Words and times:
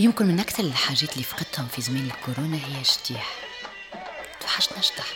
يمكن 0.00 0.26
من 0.26 0.40
أكثر 0.40 0.62
الحاجات 0.64 1.12
اللي 1.12 1.24
فقدتهم 1.24 1.66
في 1.66 1.82
زمان 1.82 2.10
الكورونا 2.10 2.56
هي 2.56 2.80
الشتيح 2.80 3.32
توحشنا 4.40 4.80
شطح 4.80 5.06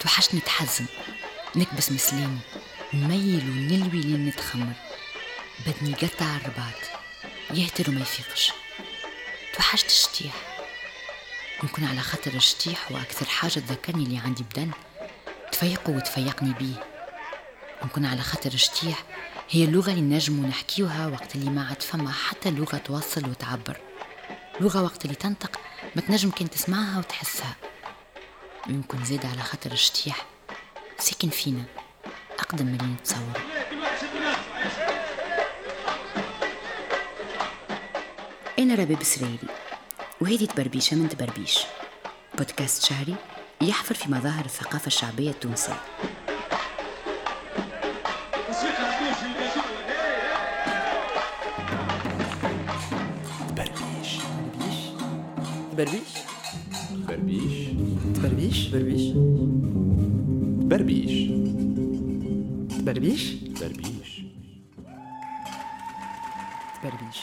توحشني 0.00 0.40
نتحزن 0.40 0.86
نكبس 1.56 1.92
مسلاني 1.92 2.38
نميل 2.94 3.50
ونلوي 3.50 4.00
لين 4.00 4.26
نتخمر. 4.26 4.72
بدني 5.66 5.94
قطع 5.94 6.36
الرباط. 6.36 6.74
يهتر 7.50 7.90
وما 7.90 8.00
يفيقش. 8.00 8.52
توحشت 9.54 9.86
الشتيح 9.86 10.32
يمكن 11.62 11.84
على 11.84 12.00
خاطر 12.00 12.34
الشتيح 12.34 12.92
هو 12.92 12.98
أكثر 12.98 13.26
حاجة 13.26 13.52
تذكرني 13.52 14.04
اللي 14.04 14.18
عندي 14.18 14.42
بدن. 14.42 14.70
تفيقه 15.52 15.90
وتفيقني 15.90 16.52
بيه. 16.52 16.84
يمكن 17.82 18.04
على 18.04 18.22
خاطر 18.22 18.52
الشتيح 18.52 19.02
هي 19.50 19.64
اللغة 19.64 19.90
اللي 19.90 20.16
نجمو 20.16 20.48
نحكيوها 20.48 21.06
وقت 21.06 21.34
اللي 21.34 21.50
ما 21.50 21.66
عاد 21.68 21.82
فما 21.82 22.12
حتى 22.12 22.50
لغة 22.50 22.76
توصل 22.76 23.30
وتعبر. 23.30 23.76
لغة 24.60 24.82
وقت 24.82 25.04
اللي 25.04 25.14
تنطق 25.16 25.60
ما 25.96 26.02
تنجم 26.02 26.30
كان 26.30 26.50
تسمعها 26.50 26.98
وتحسها. 26.98 27.56
يمكن 28.66 29.04
زيد 29.04 29.26
على 29.26 29.42
خاطر 29.42 29.72
الشتيح 29.72 30.26
ساكن 30.98 31.28
فينا. 31.28 31.64
أقدم 32.38 32.66
من 32.66 32.74
اللي 32.80 32.92
نتصور. 32.92 33.40
أنا 38.58 38.74
رباب 38.74 39.02
سريري 39.02 39.48
وهذه 40.20 40.44
تبربيشة 40.44 40.96
من 40.96 41.08
تبربيش. 41.08 41.58
بودكاست 42.38 42.84
شهري 42.84 43.16
يحفر 43.60 43.94
في 43.94 44.10
مظاهر 44.10 44.44
الثقافة 44.44 44.86
الشعبية 44.86 45.30
التونسية. 45.30 45.80
بربيش 55.78 56.02
بربيش 57.08 57.68
بربيش 58.12 58.68
بربيش 58.68 59.12
بربيش 60.68 61.12
بربيش 62.80 63.34
بربيش 63.60 64.22
بربيش 66.84 67.18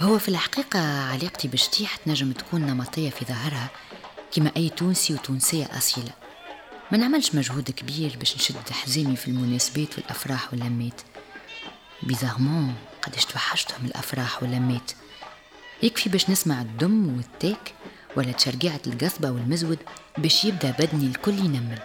هو 0.00 0.18
في 0.18 0.28
الحقيقة 0.28 0.78
علاقتي 0.80 1.48
بشتيح 1.48 1.96
تنجم 1.96 2.32
تكون 2.32 2.60
نمطية 2.60 3.10
في 3.10 3.24
ظاهرها 3.24 3.68
كما 4.32 4.52
أي 4.56 4.68
تونسي 4.68 5.14
وتونسية 5.14 5.68
أصيلة. 5.78 6.21
ما 6.92 6.98
نعملش 6.98 7.34
مجهود 7.34 7.70
كبير 7.70 8.16
باش 8.18 8.36
نشد 8.36 8.70
حزامي 8.70 9.16
في 9.16 9.28
المناسبات 9.28 9.98
والأفراح 9.98 10.52
واللمات. 10.52 11.00
بيزارمون 12.02 12.74
قداش 13.02 13.24
توحشتهم 13.24 13.86
الأفراح 13.86 14.42
واللمات. 14.42 14.92
يكفي 15.82 16.08
باش 16.08 16.30
نسمع 16.30 16.60
الدم 16.60 17.16
والتاك 17.16 17.74
ولا 18.16 18.32
تشرقعة 18.32 18.80
القصبة 18.86 19.30
والمزود 19.30 19.78
باش 20.18 20.44
يبدأ 20.44 20.70
بدني 20.70 21.06
الكل 21.06 21.38
ينمل. 21.38 21.78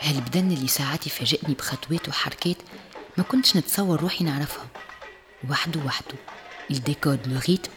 هالبدن 0.00 0.50
اللي 0.50 0.68
ساعات 0.68 1.06
يفاجئني 1.06 1.54
بخطوات 1.54 2.08
وحركات 2.08 2.56
ما 3.18 3.24
كنتش 3.24 3.56
نتصور 3.56 4.00
روحي 4.00 4.24
نعرفهم 4.24 4.68
وحده 5.50 5.80
وحده 5.80 6.14
ال 6.70 6.78
décode 6.78 7.28
le 7.28 7.40
rythme 7.48 7.72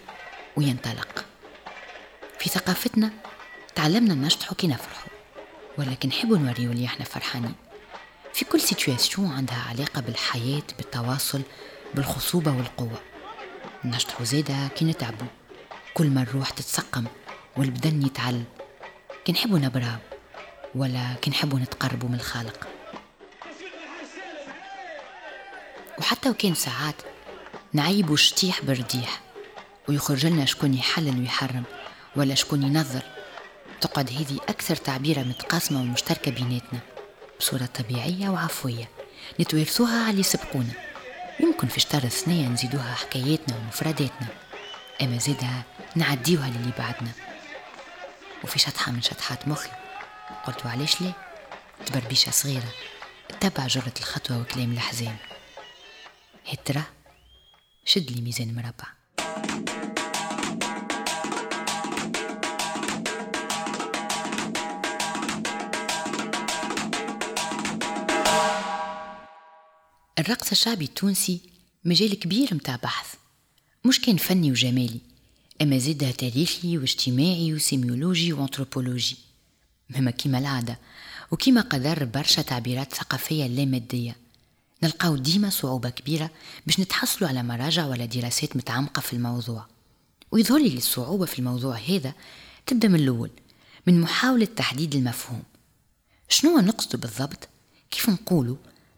وينطلق. 0.55 1.25
في 2.39 2.49
ثقافتنا 2.49 3.11
تعلمنا 3.75 4.13
نشطحوا 4.13 4.55
كي 4.55 4.67
نفرحوا 4.67 5.12
ولكن 5.77 6.09
نحبوا 6.09 6.37
نوريو 6.37 6.71
اللي 6.71 6.85
إحنا 6.85 7.05
فرحانين. 7.05 7.55
في 8.33 8.45
كل 8.45 8.61
situation 8.61 9.31
عندها 9.31 9.65
علاقة 9.69 10.01
بالحياة 10.01 10.63
بالتواصل 10.77 11.41
بالخصوبة 11.95 12.51
والقوة. 12.51 13.01
نشطحوا 13.85 14.25
زيادة 14.25 14.67
كي 14.67 14.85
نتعبوا 14.85 15.27
كل 15.93 16.07
ما 16.07 16.21
الروح 16.21 16.49
تتسقم 16.49 17.05
والبدن 17.57 18.05
يعتل. 18.05 18.43
كي 19.25 19.31
نحبوا 19.31 19.59
نبراو 19.59 19.97
ولا 20.75 21.13
كي 21.21 21.29
نحبوا 21.29 21.59
نتقربوا 21.59 22.09
من 22.09 22.15
الخالق. 22.15 22.67
وحتى 25.99 26.29
وكان 26.29 26.55
ساعات 26.55 26.95
نعيبوا 27.73 28.15
شتيح 28.15 28.61
برديح 28.61 29.21
ويخرج 29.89 30.25
لنا 30.25 30.45
شكون 30.45 30.73
يحلل 30.73 31.19
ويحرم 31.19 31.63
ولا 32.15 32.35
شكون 32.35 32.63
ينظر. 32.63 33.01
تقعد 33.83 34.09
هذه 34.09 34.39
أكثر 34.49 34.75
تعبيرة 34.75 35.19
متقاسمة 35.19 35.81
ومشتركة 35.81 36.31
بيناتنا. 36.31 36.79
بصورة 37.39 37.65
طبيعية 37.65 38.29
وعفوية. 38.29 38.89
نتوارثوها 39.39 40.01
على 40.01 40.11
اللي 40.11 40.23
سبقونا. 40.23 40.73
يمكن 41.39 41.67
في 41.67 41.79
شطر 41.79 41.99
ثنية 41.99 42.47
نزيدوها 42.47 42.93
حكاياتنا 42.93 43.57
ومفرداتنا. 43.57 44.27
أما 45.01 45.17
زيدها 45.17 45.63
نعديوها 45.95 46.49
للي 46.49 46.71
بعدنا. 46.77 47.11
وفي 48.43 48.59
شطحة 48.59 48.91
من 48.91 49.01
شطحات 49.01 49.47
مخي. 49.47 49.69
قلت 50.47 50.65
علاش 50.65 51.01
ليه 51.01 51.13
تبربيشة 51.85 52.31
صغيرة. 52.31 52.73
تبع 53.39 53.67
جرة 53.67 53.93
الخطوة 53.99 54.41
وكلام 54.41 54.71
الأحزان. 54.71 55.15
هترة 56.51 56.83
شد 57.85 58.11
لي 58.11 58.21
ميزان 58.21 58.55
مربع. 58.55 58.87
الرقص 70.23 70.51
الشعبي 70.51 70.85
التونسي 70.85 71.39
مجال 71.85 72.19
كبير 72.19 72.53
متاع 72.53 72.75
بحث 72.75 73.13
مش 73.85 74.01
كان 74.01 74.17
فني 74.17 74.51
وجمالي 74.51 74.99
أما 75.61 75.77
زادها 75.77 76.11
تاريخي 76.11 76.77
واجتماعي 76.77 77.53
وسيميولوجي 77.53 78.33
وأنثروبولوجي. 78.33 79.17
مما 79.89 80.11
كيما 80.11 80.39
العادة 80.39 80.79
وكيما 81.31 81.61
قدر 81.61 82.05
برشا 82.05 82.41
تعبيرات 82.41 82.93
ثقافية 82.93 83.47
لا 83.47 83.65
مادية. 83.65 84.15
نلقاو 84.83 85.15
ديما 85.15 85.49
صعوبة 85.49 85.89
كبيرة 85.89 86.29
باش 86.65 86.79
نتحصلوا 86.79 87.29
على 87.29 87.43
مراجع 87.43 87.85
ولا 87.85 88.05
دراسات 88.05 88.55
متعمقة 88.55 88.99
في 88.99 89.13
الموضوع. 89.13 89.65
ويظهر 90.31 90.59
لي 90.59 90.77
الصعوبة 90.77 91.25
في 91.25 91.39
الموضوع 91.39 91.77
هذا 91.77 92.13
تبدأ 92.65 92.87
من 92.87 92.99
الأول 92.99 93.29
من 93.87 94.01
محاولة 94.01 94.45
تحديد 94.45 94.95
المفهوم. 94.95 95.43
شنو 96.29 96.59
نقصد 96.59 97.01
بالضبط؟ 97.01 97.49
كيف 97.91 98.09
نقولوا؟ 98.09 98.55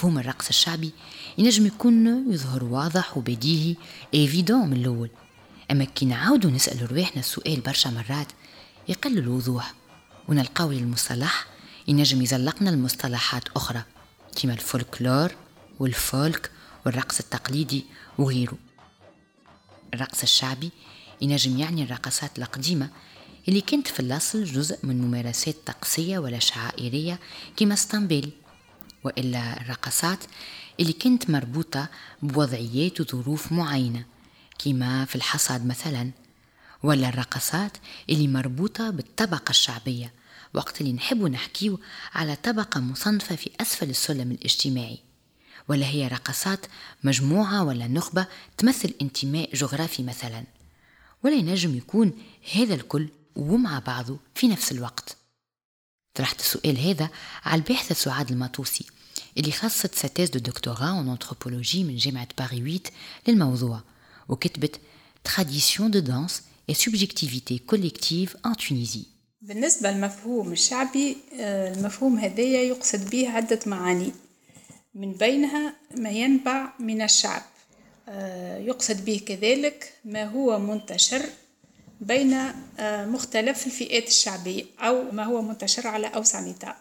مفهوم 0.00 0.18
الرقص 0.18 0.48
الشعبي 0.48 0.92
ينجم 1.38 1.66
يكون 1.66 2.32
يظهر 2.32 2.64
واضح 2.64 3.16
وبديهي 3.16 3.76
ايفيدون 4.14 4.68
من 4.68 4.76
الأول. 4.76 5.10
أما 5.70 5.84
كي 5.84 6.06
نعاودوا 6.06 6.50
نسأل 6.50 6.92
رواحنا 6.92 7.20
السؤال 7.20 7.60
برشا 7.60 7.88
مرات 7.88 8.26
يقل 8.88 9.18
الوضوح 9.18 9.74
ونلقاو 10.28 10.72
للمصطلح 10.72 11.46
ينجم 11.88 12.22
يزلقنا 12.22 12.70
المصطلحات 12.70 13.48
أخرى 13.56 13.82
كما 14.42 14.52
الفولكلور 14.52 15.32
والفولك 15.78 16.50
والرقص 16.86 17.20
التقليدي 17.20 17.84
وغيره. 18.18 18.58
الرقص 19.94 20.22
الشعبي 20.22 20.70
ينجم 21.20 21.58
يعني 21.58 21.82
الرقصات 21.82 22.38
القديمة 22.38 22.90
اللي 23.48 23.60
كانت 23.60 23.88
في 23.88 24.00
الأصل 24.00 24.44
جزء 24.44 24.78
من 24.82 25.00
ممارسات 25.02 25.56
طقسية 25.66 26.18
ولا 26.18 26.38
شعائرية 26.38 27.18
كما 27.56 27.74
اسطنبول. 27.74 28.30
وإلا 29.04 29.60
الرقصات 29.60 30.18
اللي 30.80 30.92
كانت 30.92 31.30
مربوطة 31.30 31.88
بوضعيات 32.22 33.00
وظروف 33.00 33.52
معينة 33.52 34.04
كما 34.58 35.04
في 35.04 35.16
الحصاد 35.16 35.66
مثلا 35.66 36.10
ولا 36.82 37.08
الرقصات 37.08 37.76
اللي 38.10 38.28
مربوطة 38.28 38.90
بالطبقة 38.90 39.50
الشعبية 39.50 40.12
وقت 40.54 40.80
اللي 40.80 40.92
نحب 40.92 41.22
نحكيو 41.22 41.80
على 42.12 42.36
طبقة 42.36 42.80
مصنفة 42.80 43.36
في 43.36 43.50
أسفل 43.60 43.90
السلم 43.90 44.32
الاجتماعي. 44.32 44.98
ولا 45.68 45.86
هي 45.86 46.08
رقصات 46.08 46.66
مجموعة 47.04 47.64
ولا 47.64 47.88
نخبة 47.88 48.26
تمثل 48.58 48.94
انتماء 49.02 49.54
جغرافي 49.54 50.02
مثلا. 50.02 50.44
ولا 51.24 51.34
ينجم 51.34 51.76
يكون 51.76 52.12
هذا 52.54 52.74
الكل 52.74 53.08
ومع 53.36 53.78
بعضه 53.78 54.18
في 54.34 54.48
نفس 54.48 54.72
الوقت. 54.72 55.16
طرحت 56.14 56.40
السؤال 56.40 56.78
هذا 56.78 57.10
على 57.44 57.62
الباحثة 57.62 57.94
سعاد 57.94 58.30
المطوسي 58.30 58.86
اللي 59.38 59.52
خصت 59.52 59.94
sa 59.94 60.04
thèse 60.04 60.30
de 60.30 60.38
doctorat 60.38 60.98
en 60.98 61.08
anthropologie 61.08 61.84
من 61.84 61.96
جامعة 61.96 62.28
باري 62.38 62.56
8 62.58 62.80
للموضوع 63.28 63.82
وكتبت 64.28 64.80
Tradition 65.22 65.90
de 65.90 66.00
danse 66.00 66.42
et 66.66 66.74
subjectivité 66.74 67.58
collective 67.58 68.36
en 68.42 68.54
Tunisie. 68.54 69.06
بالنسبة 69.42 69.90
للمفهوم 69.90 70.52
الشعبي 70.52 71.16
آه، 71.40 71.74
المفهوم 71.74 72.18
هذايا 72.18 72.62
يقصد 72.62 73.10
به 73.10 73.28
عدة 73.28 73.58
معاني 73.66 74.12
من 74.94 75.12
بينها 75.12 75.74
ما 75.96 76.10
ينبع 76.10 76.72
من 76.78 77.02
الشعب 77.02 77.42
آه، 78.08 78.58
يقصد 78.58 79.04
به 79.04 79.20
كذلك 79.26 79.92
ما 80.04 80.24
هو 80.24 80.58
منتشر 80.58 81.22
بين 82.00 82.32
آه، 82.78 83.06
مختلف 83.06 83.66
الفئات 83.66 84.08
الشعبية 84.08 84.64
أو 84.78 85.10
ما 85.12 85.24
هو 85.24 85.42
منتشر 85.42 85.86
على 85.86 86.06
أوسع 86.06 86.40
نطاق 86.40 86.76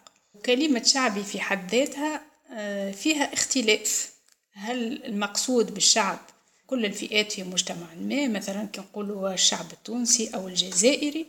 كلمة 0.45 0.83
شعبي 0.83 1.23
في 1.23 1.39
حد 1.39 1.75
ذاتها 1.75 2.21
آه، 2.51 2.91
فيها 2.91 3.33
اختلاف. 3.33 4.13
هل 4.53 5.05
المقصود 5.05 5.73
بالشعب 5.73 6.19
كل 6.67 6.85
الفئات 6.85 7.31
في 7.31 7.43
مجتمع 7.43 7.93
ما؟ 7.93 8.27
مثلا 8.27 8.65
كنقولوا 8.65 9.33
الشعب 9.33 9.65
التونسي 9.73 10.29
أو 10.35 10.47
الجزائري. 10.47 11.25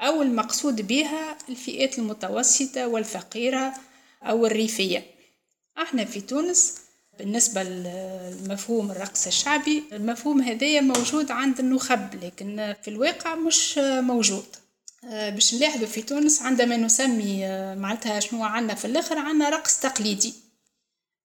أو 0.00 0.22
المقصود 0.22 0.86
بها 0.86 1.38
الفئات 1.48 1.98
المتوسطة 1.98 2.86
والفقيرة 2.86 3.74
أو 4.22 4.46
الريفية. 4.46 5.06
إحنا 5.78 6.04
في 6.04 6.20
تونس 6.20 6.81
بالنسبة 7.18 7.62
لمفهوم 7.62 8.90
الرقص 8.90 9.26
الشعبي 9.26 9.82
المفهوم 9.92 10.40
هذايا 10.40 10.80
موجود 10.80 11.30
عند 11.30 11.58
النخب 11.58 12.24
لكن 12.24 12.74
في 12.82 12.88
الواقع 12.88 13.34
مش 13.34 13.78
موجود. 13.78 14.44
آه، 15.04 15.30
باش 15.30 15.54
نلاحظوا 15.54 15.86
في 15.86 16.02
تونس 16.02 16.42
عندما 16.42 16.76
نسمي 16.76 17.46
آه، 17.46 17.74
معناتها 17.74 18.20
شنو 18.20 18.44
عندنا 18.44 18.74
في 18.74 18.84
الآخر 18.84 19.18
عندنا 19.18 19.48
رقص 19.48 19.80
تقليدي. 19.80 20.34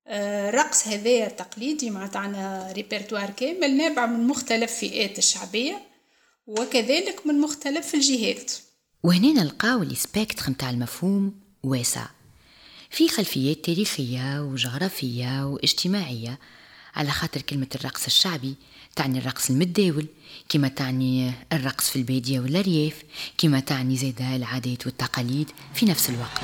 الرقص 0.08 0.88
آه، 0.88 0.94
هذايا 0.94 1.28
تقليدي 1.28 1.90
معناتها 1.90 2.20
عندنا 2.20 2.72
ريبرتوار 2.72 3.30
كامل 3.30 3.78
نابع 3.78 4.06
من 4.06 4.28
مختلف 4.28 4.74
فئات 4.74 5.18
الشعبية 5.18 5.82
وكذلك 6.48 7.28
من 7.28 7.42
مختلف 7.42 7.96
الجهات. 7.96 8.52
وهنا 9.04 9.44
نلقاو 9.44 9.84
ال 9.84 9.92
spectre 9.92 10.50
متاع 10.50 10.70
المفهوم 10.70 11.40
واسع. 11.64 12.17
في 12.90 13.10
خلفيات 13.10 13.66
تاريخية 13.66 14.42
وجغرافية 14.42 15.46
واجتماعية 15.46 16.40
على 16.96 17.12
خاطر 17.12 17.42
كلمة 17.42 17.68
الرقص 17.76 18.06
الشعبي 18.06 18.56
تعني 18.96 19.20
الرقص 19.20 19.50
المتداول 19.50 20.06
كما 20.50 20.68
تعني 20.68 21.32
الرقص 21.54 21.90
في 21.90 21.96
البادية 21.96 22.40
والأرياف 22.40 23.04
كما 23.38 23.60
تعني 23.60 23.98
زيدا 23.98 24.36
العادات 24.36 24.86
والتقاليد 24.86 25.50
في 25.74 25.86
نفس 25.86 26.10
الوقت. 26.10 26.44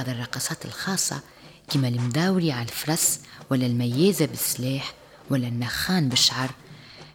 بعض 0.00 0.08
الرقصات 0.08 0.64
الخاصة 0.64 1.20
كما 1.68 1.88
المداوري 1.88 2.52
على 2.52 2.62
الفرس 2.62 3.20
ولا 3.50 3.66
الميازة 3.66 4.26
بالسلاح 4.26 4.92
ولا 5.30 5.48
النخان 5.48 6.08
بالشعر. 6.08 6.50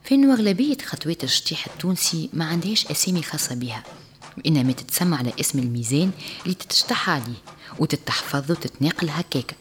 فإنه 0.03 0.33
أغلبية 0.33 0.77
خطوات 0.77 1.23
الشطيح 1.23 1.65
التونسي 1.67 2.29
ما 2.33 2.45
عندهاش 2.45 2.91
أسامي 2.91 3.21
خاصة 3.21 3.55
بها 3.55 3.83
وإنما 4.37 4.71
تتسمى 4.71 5.15
على 5.17 5.33
اسم 5.39 5.59
الميزان 5.59 6.11
اللي 6.43 6.53
تتشطح 6.55 7.09
عليه 7.09 7.41
وتتحفظ 7.79 8.51
وتتناقل 8.51 9.09
هكاك. 9.09 9.55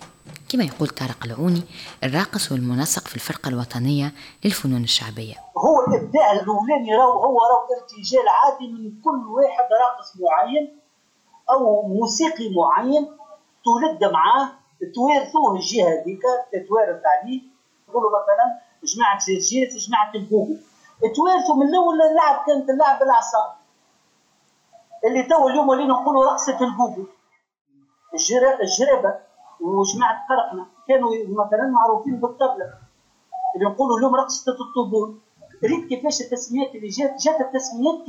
كما 0.48 0.64
يقول 0.64 0.88
طارق 0.88 1.24
العوني 1.24 1.62
الراقص 2.04 2.52
والمنسق 2.52 3.08
في 3.08 3.14
الفرقة 3.14 3.48
الوطنية 3.48 4.12
للفنون 4.44 4.84
الشعبية. 4.84 5.34
هو 5.58 5.76
الإبداع 5.88 6.32
الأولاني 6.32 6.96
هو 6.96 7.38
راهو 7.50 7.68
ارتجال 7.80 8.28
عادي 8.28 8.72
من 8.72 9.00
كل 9.00 9.26
واحد 9.26 9.68
راقص 9.80 10.12
معين 10.20 10.83
أو 11.51 11.82
موسيقي 11.82 12.55
معين 12.55 13.08
تولد 13.65 14.05
معاه 14.05 14.48
توارثوه 14.94 15.55
الجهة 15.56 15.89
هذيك 15.89 16.22
تتوارث 16.53 17.03
عليه 17.06 17.43
نقولوا 17.89 18.10
مثلا 18.10 18.60
جماعة 18.84 19.19
جرجير 19.27 19.69
جماعة 19.69 20.13
البوبو 20.15 20.56
توارثوا 21.17 21.55
من 21.56 21.69
الأول 21.69 22.03
اللعب 22.03 22.44
كانت 22.46 22.70
اللعب 22.70 22.98
بالعصا 22.98 23.56
اللي 25.05 25.22
تو 25.22 25.48
اليوم 25.48 25.69
ولينا 25.69 25.94
نقولوا 25.94 26.24
رقصة 26.24 26.58
البوبو 26.60 27.05
الجرابه 28.63 29.15
وجماعة 29.60 30.27
قرقنه 30.29 30.67
كانوا 30.89 31.10
مثلا 31.29 31.67
معروفين 31.70 32.17
بالطبلة. 32.20 32.72
اللي 33.56 33.67
نقولوا 33.67 33.98
اليوم 33.98 34.15
رقصة 34.15 34.53
الطبول. 34.53 35.19
ريت 35.65 35.89
كيفاش 35.89 36.20
التسميات 36.20 36.74
اللي 36.74 36.89
جات 36.89 37.22
جات 37.22 37.41
التسميات 37.41 38.05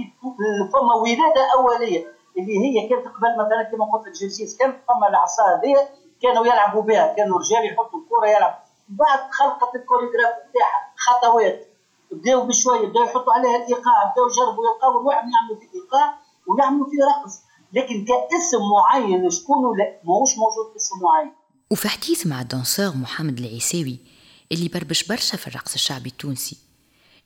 فما 0.73 0.93
ولاده 0.95 1.43
أولية. 1.57 2.07
اللي 2.37 2.57
هي 2.59 2.89
كانت 2.89 3.07
قبل 3.07 3.31
مثلا 3.39 3.63
كما 3.71 3.85
قلت 3.85 4.07
الجنسيس 4.07 4.57
كانت 4.57 4.75
فما 4.87 5.07
العصا 5.09 5.43
هذه 5.43 5.89
كانوا 6.21 6.45
يلعبوا 6.45 6.81
بها 6.81 7.13
كانوا 7.13 7.39
رجال 7.39 7.65
يحطوا 7.65 7.99
الكرة 7.99 8.27
يلعب 8.37 8.59
بعد 8.89 9.19
خلقت 9.31 9.75
الكوريغراف 9.75 10.33
تاعها 10.53 10.93
خطوات. 10.97 11.67
بداوا 12.11 12.43
بشوية 12.43 12.87
بداوا 12.87 13.05
يحطوا 13.05 13.33
عليها 13.33 13.55
الإيقاع 13.55 14.11
بداوا 14.11 14.29
يجربوا 14.31 14.63
يلقاو 14.65 15.01
الواحد 15.01 15.23
يعملوا 15.33 15.59
فيه 15.59 15.79
ايقاع 15.79 16.17
ويعملوا 16.47 16.85
فيه 16.89 16.97
رقص. 17.11 17.41
لكن 17.73 18.05
كاسم 18.05 18.61
معين 18.75 19.29
شكون 19.29 19.77
لا 19.77 19.99
ماهوش 20.03 20.29
موجود 20.37 20.75
اسم 20.75 20.95
معين. 21.03 21.33
وفي 21.71 21.87
حديث 21.89 22.27
مع 22.27 22.41
الدانسور 22.41 22.97
محمد 22.97 23.37
العيساوي 23.39 23.97
اللي 24.51 24.67
بربش 24.67 25.07
برشا 25.07 25.37
في 25.37 25.47
الرقص 25.47 25.73
الشعبي 25.73 26.09
التونسي 26.09 26.57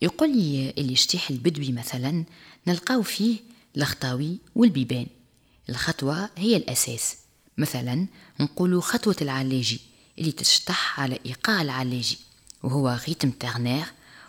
يقول 0.01 0.30
لي 0.30 0.74
اللي 0.78 0.96
شتيح 0.96 1.30
البدوي 1.30 1.72
مثلا 1.72 2.25
نلقاو 2.68 3.01
فيه 3.01 3.39
الخطاوي 3.78 4.38
والبيبان. 4.56 5.08
الخطوة 5.70 6.30
هي 6.38 6.58
الأساس. 6.58 7.16
مثلا 7.58 8.08
نقول 8.40 8.84
خطوة 8.84 9.16
العلاجي 9.22 9.80
اللي 10.20 10.32
تشطح 10.32 11.00
على 11.00 11.20
إيقاع 11.26 11.62
العلاجي 11.62 12.18
وهو 12.64 13.00
rythme 13.08 13.32
ternaire 13.32 13.86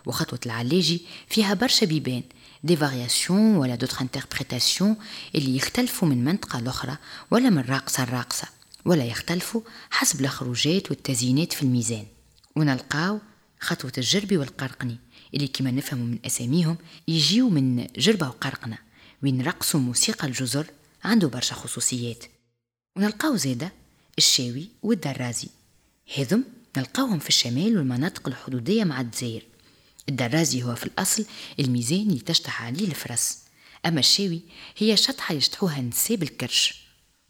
وخطوة 0.06 0.40
العلاجي 0.46 1.02
فيها 1.28 1.54
برشا 1.54 1.86
بيبان 1.86 2.22
des 2.64 2.76
variations 2.76 3.56
ولا 3.56 3.74
d'autres 3.74 4.00
interprétations 4.00 4.96
اللي 5.34 5.56
يختلفوا 5.56 6.08
من 6.08 6.24
منطقة 6.24 6.60
لأخرى 6.60 6.96
ولا 7.30 7.50
من 7.50 7.60
راقصة 7.62 8.04
لراقصة 8.04 8.48
ولا 8.84 9.04
يختلفوا 9.04 9.60
حسب 9.90 10.20
الخروجات 10.20 10.90
والتزيينات 10.90 11.52
في 11.52 11.62
الميزان. 11.62 12.06
ونلقاو 12.56 13.18
خطوة 13.60 13.92
الجربي 13.98 14.36
والقرقني 14.36 14.98
اللي 15.34 15.48
كما 15.48 15.70
نفهموا 15.70 16.06
من 16.06 16.18
أساميهم 16.26 16.76
يجيو 17.08 17.48
من 17.48 17.86
جربة 17.96 18.28
وقرقنة. 18.28 18.78
وين 19.22 19.42
رقصوا 19.42 19.80
موسيقى 19.80 20.26
الجزر 20.26 20.66
عنده 21.04 21.28
برشا 21.28 21.54
خصوصيات. 21.54 22.24
ونلقاو 22.96 23.36
زيدا 23.36 23.70
الشاوي 24.18 24.68
والدرازي 24.82 25.48
هذم 26.16 26.44
نلقاوهم 26.76 27.18
في 27.18 27.28
الشمال 27.28 27.78
والمناطق 27.78 28.28
الحدودية 28.28 28.84
مع 28.84 29.00
الجزائر. 29.00 29.42
الدرازي 30.08 30.62
هو 30.62 30.74
في 30.74 30.86
الأصل 30.86 31.24
الميزان 31.60 32.00
اللي 32.00 32.20
تشطح 32.20 32.62
عليه 32.62 32.86
الفرس. 32.86 33.38
أما 33.86 34.00
الشاوي 34.00 34.40
هي 34.76 34.96
شطحة 34.96 35.34
يشطحوها 35.34 35.78
النساء 35.78 36.16
بالكرش 36.16 36.80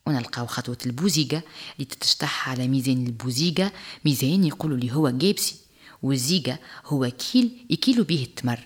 ونلقاو 0.07 0.47
خطوة 0.47 0.79
البوزيقة 0.87 1.43
اللي 1.75 1.85
تتشطح 1.85 2.49
على 2.49 2.69
ميزان 2.69 3.07
البوزيقة 3.07 3.73
ميزان 4.05 4.45
يقولوا 4.45 4.77
لي 4.79 4.93
هو 4.93 5.11
جيبسي 5.11 5.57
والزيقة 6.03 6.59
هو 6.87 7.11
كيل 7.11 7.67
يكيلوا 7.71 8.05
به 8.05 8.23
التمر 8.23 8.61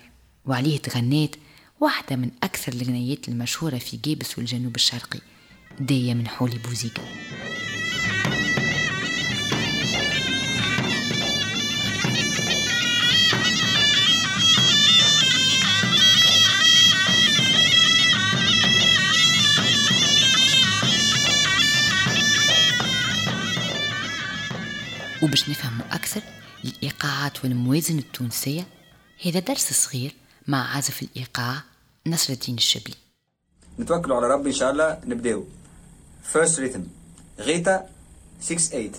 وعليه 0.45 0.77
تغنات 0.77 1.35
واحدة 1.79 2.15
من 2.15 2.31
أكثر 2.43 2.73
الغنيات 2.73 3.29
المشهورة 3.29 3.77
في 3.77 3.97
جيبس 3.97 4.37
والجنوب 4.37 4.75
الشرقي 4.75 5.19
داية 5.79 6.13
من 6.13 6.27
حولي 6.27 6.57
بوزيقة 6.57 7.03
وباش 25.21 25.49
نفهموا 25.49 25.85
أكثر 25.91 26.21
الإيقاعات 26.65 27.43
والموازن 27.43 27.99
التونسية 27.99 28.67
هذا 29.25 29.39
درس 29.39 29.73
صغير 29.73 30.11
مع 30.47 30.75
عازف 30.75 31.01
الإيقاع 31.03 31.55
نصر 32.07 32.33
الدين 32.33 32.55
الشبلي 32.55 32.95
نتوكلوا 33.79 34.17
على 34.17 34.27
ربي 34.27 34.49
إن 34.49 34.55
شاء 34.55 34.71
الله 34.71 34.99
نبداو 35.05 35.43
فيرست 36.23 36.59
ريتم 36.59 36.83
غيتا 37.39 37.89
6 38.41 38.57
8 38.57 38.91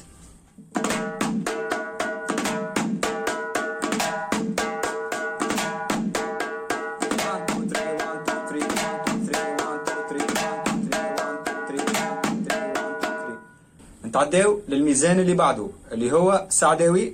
نتعداو 14.05 14.61
للميزان 14.69 15.21
اللي 15.21 15.35
بعده 15.35 15.69
اللي 15.93 16.12
هو 16.12 16.47
سعداوي 16.50 17.12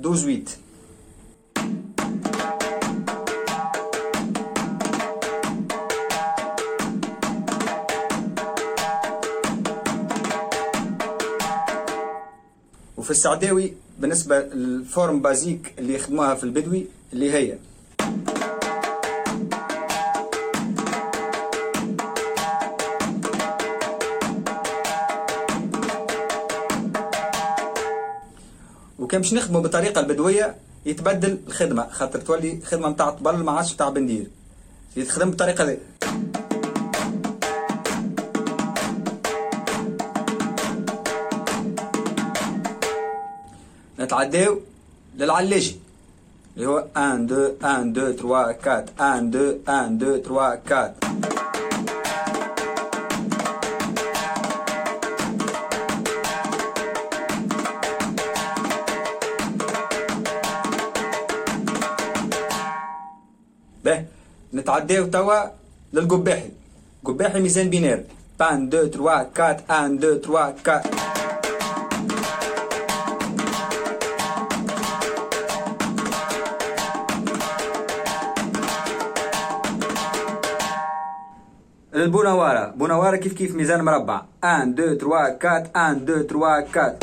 12 0.00 0.20
8 0.22 0.42
وفي 13.06 13.10
السعداوي 13.12 13.72
بالنسبة 13.98 14.40
للفورم 14.40 15.22
بازيك 15.22 15.74
اللي 15.78 15.94
يخدموها 15.94 16.34
في 16.34 16.44
البدوي 16.44 16.86
اللي 17.12 17.32
هي. 17.32 17.58
وكان 28.98 29.20
باش 29.20 29.34
نخدموا 29.34 29.60
بالطريقة 29.60 30.00
البدوية 30.00 30.54
يتبدل 30.86 31.38
الخدمة 31.46 31.88
خاطر 31.90 32.20
تولي 32.20 32.60
خدمة 32.64 32.88
متاع 32.88 33.10
طبل 33.10 33.36
ما 33.36 33.52
عادش 33.52 33.72
متاع 33.72 33.88
بندير. 33.88 34.26
يتخدم 34.96 35.28
بالطريقة 35.30 35.64
دي 35.64 35.78
نتعداو 44.16 44.60
للعلاجي 45.16 45.76
اللي 46.56 46.66
هو 46.66 46.86
1 46.96 47.32
2 47.32 47.56
1 47.62 47.98
2 47.98 48.16
3 48.16 48.28
4 48.30 48.84
1 48.98 49.34
2 49.36 49.60
1 49.68 50.02
2 50.02 50.22
3 50.22 50.60
4 50.72 50.94
به 63.84 64.04
نتعداو 64.54 65.06
توا 65.06 65.40
للقباحي 65.92 66.50
قباحي 67.04 67.40
ميزان 67.40 67.70
بينير. 67.70 68.04
1 68.40 68.74
2 68.74 68.90
3 68.90 69.10
4 69.10 69.60
1 69.68 70.04
2 70.04 70.20
3 70.20 70.54
4 70.66 71.05
البونوارة 81.96 82.68
بونوارة 82.76 83.16
كيف 83.16 83.32
كيف؟ 83.32 83.54
ميزان 83.54 83.84
مربع. 83.84 84.22
1 84.44 84.80
2 84.80 84.98
3 84.98 85.06
4 85.16 85.70
1 85.74 86.10
2 86.10 86.26
3 86.26 86.46
4 86.74 86.98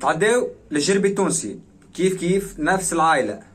تعداو 0.00 0.48
للجربي 0.70 1.08
التونسي. 1.08 1.58
كيف 1.94 2.20
كيف؟ 2.20 2.54
نفس 2.58 2.92
العائلة. 2.92 3.49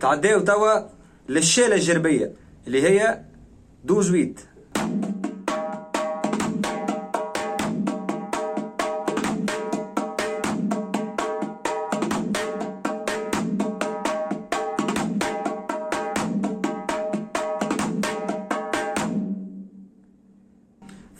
نتعداو 0.00 0.40
توا 0.40 0.88
للشالة 1.28 1.74
الجربية 1.74 2.32
اللي 2.66 2.82
هي 2.82 3.20
دوزويت 3.84 4.40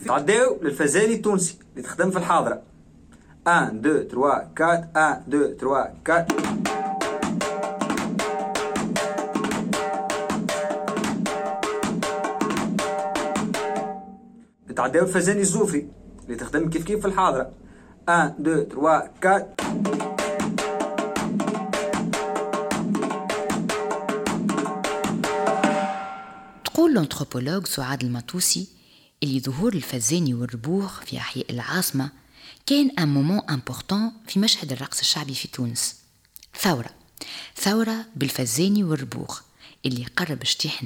تعداو 0.06 0.58
للفزالي 0.62 1.14
التونسي 1.14 1.58
اللي 1.72 1.82
تخدم 1.82 2.10
في 2.10 2.16
الحاضرة. 2.18 2.62
1 3.46 3.86
2 3.86 4.08
3 4.08 4.22
4 4.22 4.50
1 4.96 5.22
2 5.28 5.56
3 5.56 5.92
4 6.06 6.49
نتعداو 14.80 15.06
الفزاني 15.06 15.40
الزوفي 15.40 15.86
اللي 16.24 16.36
تخدم 16.36 16.70
كيف 16.70 16.84
كيف 16.84 17.00
في 17.00 17.06
الحاضرة. 17.06 17.52
1 18.08 18.34
2 18.40 18.68
3 18.68 18.74
4 19.24 19.54
تقول 26.64 26.90
ال 26.92 26.97
anthropologue 26.97 27.66
سعاد 27.66 28.04
المطوسي 28.04 28.68
اللي 29.22 29.40
ظهور 29.40 29.74
الفزاني 29.74 30.34
والربوخ 30.34 31.00
في 31.00 31.16
أحياء 31.16 31.50
العاصمة 31.50 32.10
كان 32.66 32.90
un 32.98 33.08
moment 33.08 33.40
important 33.50 34.12
في 34.26 34.38
مشهد 34.38 34.72
الرقص 34.72 35.00
الشعبي 35.00 35.34
في 35.34 35.48
تونس. 35.48 35.96
ثورة. 36.60 36.90
ثورة 37.56 38.06
بالفزاني 38.16 38.84
والربوخ 38.84 39.42
اللي 39.86 40.04
قرب 40.16 40.40
اجتياح 40.42 40.82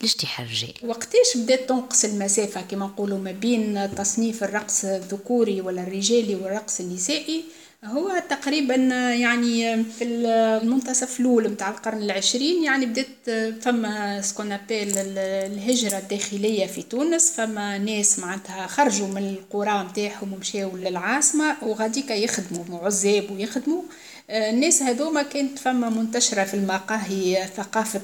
لاجتياح 0.00 0.40
الرجال 0.40 0.74
وقتاش 0.82 1.36
بدات 1.36 1.68
تنقص 1.68 2.04
المسافة؟ 2.04 2.60
كما 2.60 2.86
نقولوا 2.86 3.18
ما 3.18 3.32
بين 3.32 3.94
تصنيف 3.94 4.44
الرقص 4.44 4.84
الذكوري 4.84 5.60
ولا 5.60 5.82
الرجالي 5.82 6.34
والرقص 6.34 6.80
النسائي 6.80 7.44
هو 7.84 8.22
تقريبا 8.30 8.74
يعني 9.12 9.84
في 9.84 10.04
المنتصف 10.04 11.20
الأول 11.20 11.48
متاع 11.48 11.70
القرن 11.70 12.02
العشرين 12.02 12.64
يعني 12.64 12.86
بدات 12.86 13.62
فما 13.62 14.20
ce 14.22 14.31
qu'on 14.31 14.52
appelle 14.52 14.92
الهجرة 14.96 15.98
الداخلية 15.98 16.66
في 16.66 16.82
تونس 16.82 17.30
فما 17.30 17.78
ناس 17.78 18.18
معناتها 18.18 18.66
خرجوا 18.66 19.08
من 19.08 19.28
القرى 19.28 19.86
نتاعهم 19.90 20.32
ومشاو 20.32 20.76
للعاصمة 20.76 21.56
وغاديكا 21.62 22.14
يخدموا 22.14 22.78
عزاب 22.78 23.30
ويخدموا. 23.30 23.82
الناس 24.30 24.82
هذوما 24.82 25.22
كانت 25.22 25.58
فما 25.58 25.90
منتشرة 25.90 26.44
في 26.44 26.54
المقاهي 26.54 27.48
ثقافة 27.56 28.00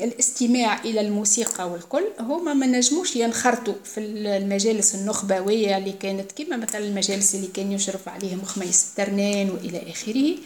الاستماع 0.00 0.80
إلى 0.84 1.00
الموسيقى 1.00 1.70
والكل. 1.70 2.04
هما 2.20 2.54
ما 2.54 2.66
نجموش 2.66 3.16
ينخرطوا 3.16 3.74
في 3.84 4.00
المجالس 4.00 4.94
النخبوية 4.94 5.78
اللي 5.78 5.92
كانت 5.92 6.32
كما 6.32 6.56
مثلا 6.56 6.84
المجالس 6.84 7.34
اللي 7.34 7.46
كان 7.46 7.72
يشرف 7.72 8.08
عليهم 8.08 8.42
خميس 8.42 8.86
الترنان 8.90 9.50
وإلى 9.50 9.90
آخره. 9.90 10.36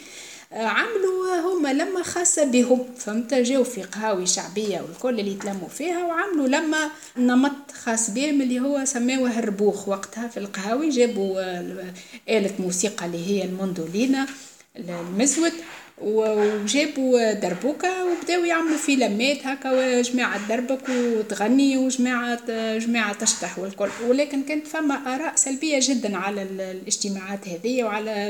آه، 0.52 0.66
عملوا 0.66 1.40
هما 1.40 1.72
لما 1.72 2.02
خاصة 2.02 2.44
بهم 2.44 2.84
فهمت؟ 2.98 3.34
جاو 3.34 3.64
في 3.64 3.82
قهاوي 3.82 4.26
شعبية 4.26 4.80
والكل 4.80 5.20
اللي 5.20 5.32
يتلموا 5.32 5.68
فيها 5.68 6.04
وعملوا 6.04 6.48
لما 6.48 6.90
نمط 7.16 7.72
خاص 7.84 8.10
بهم 8.10 8.42
اللي 8.42 8.60
هو 8.60 8.84
سماوه 8.84 9.38
الربوخ 9.38 9.88
وقتها 9.88 10.28
في 10.28 10.36
القهاوي 10.36 10.88
جابوا 10.88 11.40
آه، 11.40 11.92
آلة 12.28 12.52
موسيقى 12.58 13.06
اللي 13.06 13.26
هي 13.26 13.44
المندولينا 13.44 14.26
المزود 14.76 15.52
وجابوا 15.98 17.32
دربوكة 17.32 18.04
وبداو 18.04 18.44
يعملوا 18.44 18.76
فيلمات 18.76 19.46
هكا 19.46 19.70
وجماعة 19.72 20.48
دربك 20.48 20.88
وتغني 20.88 21.76
وجماعة 21.76 22.40
جماعة 22.78 23.12
تشطح 23.12 23.58
والكل. 23.58 23.88
ولكن 24.08 24.42
كانت 24.42 24.66
فما 24.66 25.14
آراء 25.14 25.36
سلبية 25.36 25.78
جدا 25.82 26.16
على 26.16 26.42
الاجتماعات 26.42 27.48
هذه 27.48 27.84
وعلى 27.84 28.28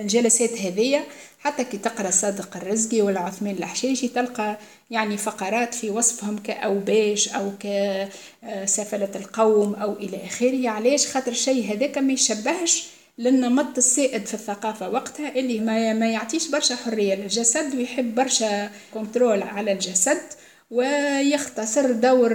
الجلسات 0.00 0.60
هذه 0.60 1.00
حتى 1.40 1.64
كي 1.64 1.76
تقرأ 1.78 2.10
صادق 2.10 2.56
الرزقي 2.56 3.02
ولا 3.02 3.20
عثمان 3.20 3.54
الحشاشي 3.58 4.08
تلقى 4.08 4.58
يعني 4.90 5.16
فقرات 5.16 5.74
في 5.74 5.90
وصفهم 5.90 6.38
كأوباش 6.38 7.28
أو 7.28 7.52
كسفلة 7.60 9.10
القوم 9.16 9.74
أو 9.74 9.92
إلى 9.92 10.18
آخره. 10.26 10.68
علاش؟ 10.68 11.06
خاطر 11.06 11.30
الشيء 11.30 11.72
هذاك 11.72 11.98
ما 11.98 12.12
يشبهش 12.12 12.84
للنمط 13.18 13.76
السائد 13.76 14.26
في 14.26 14.34
الثقافة 14.34 14.88
وقتها 14.88 15.38
اللي 15.38 15.60
ما, 15.60 15.92
ما 15.92 16.06
يعطيش 16.06 16.48
برشا 16.48 16.76
حرية 16.76 17.14
للجسد 17.14 17.74
ويحب 17.74 18.14
برشا 18.14 18.70
كنترول 18.94 19.42
على 19.42 19.72
الجسد 19.72 20.22
ويختصر 20.70 21.92
دور 21.92 22.32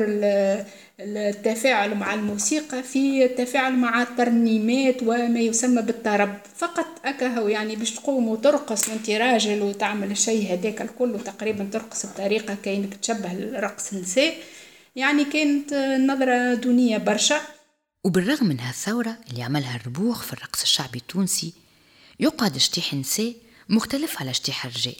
التفاعل 0.99 1.95
مع 1.95 2.13
الموسيقى 2.13 2.83
في 2.83 3.25
التفاعل 3.25 3.73
مع 3.73 4.01
الترنيمات 4.01 5.03
وما 5.03 5.39
يسمى 5.39 5.81
بالطرب. 5.81 6.33
فقط 6.57 6.85
أكهو 7.05 7.47
يعني 7.47 7.75
باش 7.75 7.91
تقوم 7.91 8.27
وترقص 8.27 8.89
وانت 8.89 9.09
راجل 9.09 9.61
وتعمل 9.61 10.11
الشيء 10.11 10.53
هذاك 10.53 10.81
الكل 10.81 11.19
تقريبا 11.25 11.69
ترقص 11.73 12.05
بطريقة 12.05 12.57
كأنك 12.63 12.93
تشبه 12.93 13.59
رقص 13.59 13.93
النساء 13.93 14.33
يعني 14.95 15.25
كانت 15.25 15.73
نظرة 15.99 16.53
دونية 16.53 16.97
برشا. 16.97 17.41
وبالرغم 18.03 18.45
من 18.45 18.59
هالثورة 18.59 19.17
اللي 19.29 19.43
عملها 19.43 19.75
الربوخ 19.75 20.23
في 20.23 20.33
الرقص 20.33 20.61
الشعبي 20.61 20.99
التونسي 20.99 21.53
يقعد 22.19 22.55
اجتيح 22.55 22.93
النساء 22.93 23.33
مختلف 23.69 24.19
على 24.21 24.29
اجتيح 24.29 24.65
الرجال 24.65 24.95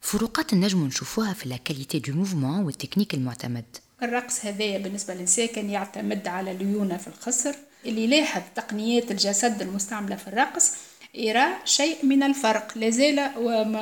فروقات 0.00 0.52
النجم 0.52 0.86
نشوفوها 0.86 1.32
في 1.32 1.48
la 1.48 1.59
qualité 1.59 1.98
de 1.98 2.12
mouvement 2.12 2.64
وال 2.64 2.73
technique 2.73 3.14
المعتمد. 3.14 3.64
الرقص 4.02 4.44
هذايا 4.44 4.78
بالنسبة 4.78 5.14
للنساء 5.14 5.46
كان 5.46 5.70
يعتمد 5.70 6.28
على 6.28 6.50
الليونة 6.50 6.96
في 6.96 7.08
الخصر 7.08 7.54
اللي 7.86 8.06
لاحظ 8.06 8.42
تقنيات 8.54 9.10
الجسد 9.10 9.62
المستعملة 9.62 10.16
في 10.16 10.28
الرقص 10.28 10.72
يرى 11.14 11.46
شيء 11.64 12.06
من 12.06 12.22
الفرق 12.22 12.78
لازال 12.78 13.30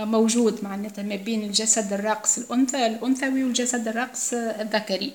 موجود 0.06 0.64
معناتها 0.64 1.02
ما 1.02 1.16
بين 1.16 1.42
الجسد 1.42 1.92
الراقص 1.92 2.38
الأنثى 2.38 2.86
الأنثوي 2.86 3.44
والجسد 3.44 3.88
الراقص 3.88 4.32
الذكري. 4.34 5.12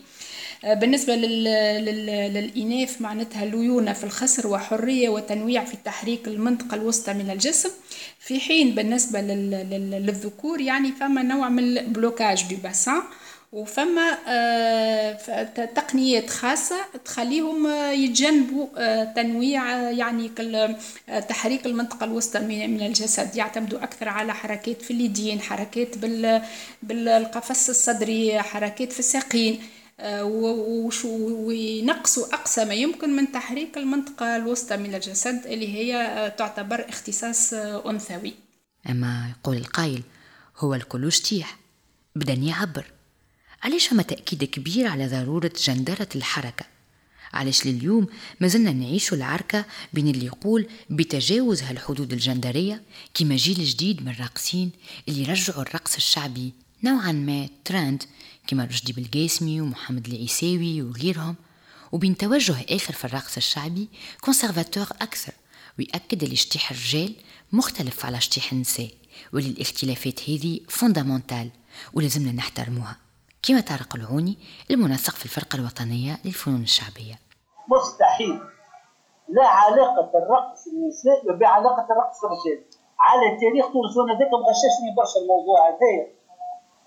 بالنسبة 0.63 1.15
للإناث 1.15 3.01
معناتها 3.01 3.45
ليونة 3.45 3.93
في 3.93 4.03
الخصر 4.03 4.47
وحرية 4.47 5.09
وتنويع 5.09 5.63
في 5.65 5.77
تحريك 5.85 6.27
المنطقة 6.27 6.75
الوسطى 6.75 7.13
من 7.13 7.29
الجسم 7.29 7.69
في 8.19 8.39
حين 8.39 8.75
بالنسبة 8.75 9.21
للذكور 9.21 10.61
يعني 10.61 10.91
فما 10.91 11.21
نوع 11.23 11.49
من 11.49 11.77
البلوكاج 11.77 12.43
دو 12.49 12.55
باسان 12.63 13.01
وفما 13.53 14.17
آه، 14.27 15.13
تقنيات 15.75 16.29
خاصة 16.29 16.75
تخليهم 17.05 17.67
يتجنبوا 17.91 18.67
آه، 18.77 19.03
تنويع 19.03 19.91
يعني 19.91 20.31
تحريك 21.29 21.65
المنطقة 21.65 22.03
الوسطى 22.03 22.39
من 22.39 22.81
الجسد. 22.81 23.35
يعتمدوا 23.35 23.83
أكثر 23.83 24.09
على 24.09 24.33
حركات 24.33 24.81
في 24.81 24.91
اليدين 24.91 25.41
حركات 25.41 25.97
بالقفص 26.83 27.69
الصدري 27.69 28.41
حركات 28.41 28.93
في 28.93 28.99
الساقين. 28.99 29.53
آه، 29.53 29.82
وينقصوا 31.05 32.33
أقصى 32.33 32.65
ما 32.65 32.73
يمكن 32.73 33.15
من 33.15 33.31
تحريك 33.31 33.77
المنطقة 33.77 34.35
الوسطى 34.35 34.77
من 34.77 34.95
الجسد 34.95 35.45
اللي 35.45 35.67
هي 35.67 35.95
آه، 35.95 36.27
تعتبر 36.27 36.89
اختصاص 36.89 37.53
آه، 37.53 37.89
أنثوي. 37.89 38.33
أما 38.89 39.33
يقول 39.39 39.57
القائل 39.57 40.03
هو 40.57 40.73
الكل 40.73 41.05
اجتيح 41.05 41.57
بدا 42.15 42.33
يعبر. 42.33 42.85
علاش 43.63 43.87
فما 43.87 44.03
تأكيد 44.03 44.43
كبير 44.43 44.87
على 44.87 45.07
ضرورة 45.07 45.51
جندرة 45.63 46.09
الحركة؟ 46.15 46.65
علاش 47.33 47.65
لليوم 47.65 48.07
ما 48.39 48.47
زلنا 48.47 48.71
نعيش 48.71 49.13
العركة 49.13 49.65
بين 49.93 50.07
اللي 50.07 50.25
يقول 50.25 50.67
بتجاوز 50.89 51.61
هالحدود 51.63 52.13
الجندرية 52.13 52.81
كما 53.13 53.35
جيل 53.35 53.65
جديد 53.65 54.01
من 54.01 54.09
الراقصين 54.09 54.71
اللي 55.07 55.23
رجعوا 55.23 55.61
الرقص 55.61 55.95
الشعبي 55.95 56.53
نوعا 56.83 57.11
ما 57.11 57.49
ترند 57.65 58.03
كما 58.47 58.65
رشدي 58.65 58.93
بالقاسمي 58.93 59.61
ومحمد 59.61 60.07
العيساوي 60.07 60.81
وغيرهم. 60.81 61.35
وبين 61.91 62.17
توجه 62.17 62.55
آخر 62.69 62.93
في 62.93 63.05
الرقص 63.05 63.37
الشعبي 63.37 63.89
conservateur 64.21 64.87
أكثر 65.01 65.33
ويأكد 65.79 66.23
اللي 66.23 66.33
اشتيح 66.33 66.71
الرجال 66.71 67.15
مختلف 67.51 68.05
على 68.05 68.17
اشتيح 68.17 68.51
النساء. 68.51 68.89
واللي 69.33 69.49
الاختلافات 69.49 70.29
هذه 70.29 70.59
fondamentales 70.69 71.49
ولازمنا 71.93 72.31
نحترموها. 72.31 72.97
كما 73.43 73.61
طارق 73.61 73.95
العوني 73.95 74.37
المنسق 74.71 75.15
في 75.15 75.25
الفرقة 75.25 75.55
الوطنية 75.55 76.19
للفنون 76.25 76.61
الشعبية. 76.61 77.19
مستحيل. 77.69 78.39
لا 79.29 79.47
علاقة 79.47 80.11
الرقص 80.15 80.67
النساء 80.67 81.37
بعلاقة 81.39 81.87
الرقص 81.91 82.23
الرجال. 82.23 82.63
على 82.99 83.37
تاريخ 83.41 83.65
تونس 83.73 83.97
وأنا 83.97 84.13
ذاك 84.19 84.31
مغششني 84.33 84.89
برشا 84.97 85.19
الموضوع 85.23 85.57
هذايا. 85.69 86.22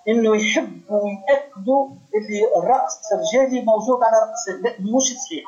إنه 0.08 0.36
يحبوا 0.36 1.00
ويأكدوا 1.04 1.88
اللي 2.14 2.40
الرقص 2.56 3.00
الرجالي 3.12 3.62
موجود 3.64 4.02
على 4.02 4.16
رقص 4.16 4.48
مش 4.80 5.16
صحيح. 5.24 5.44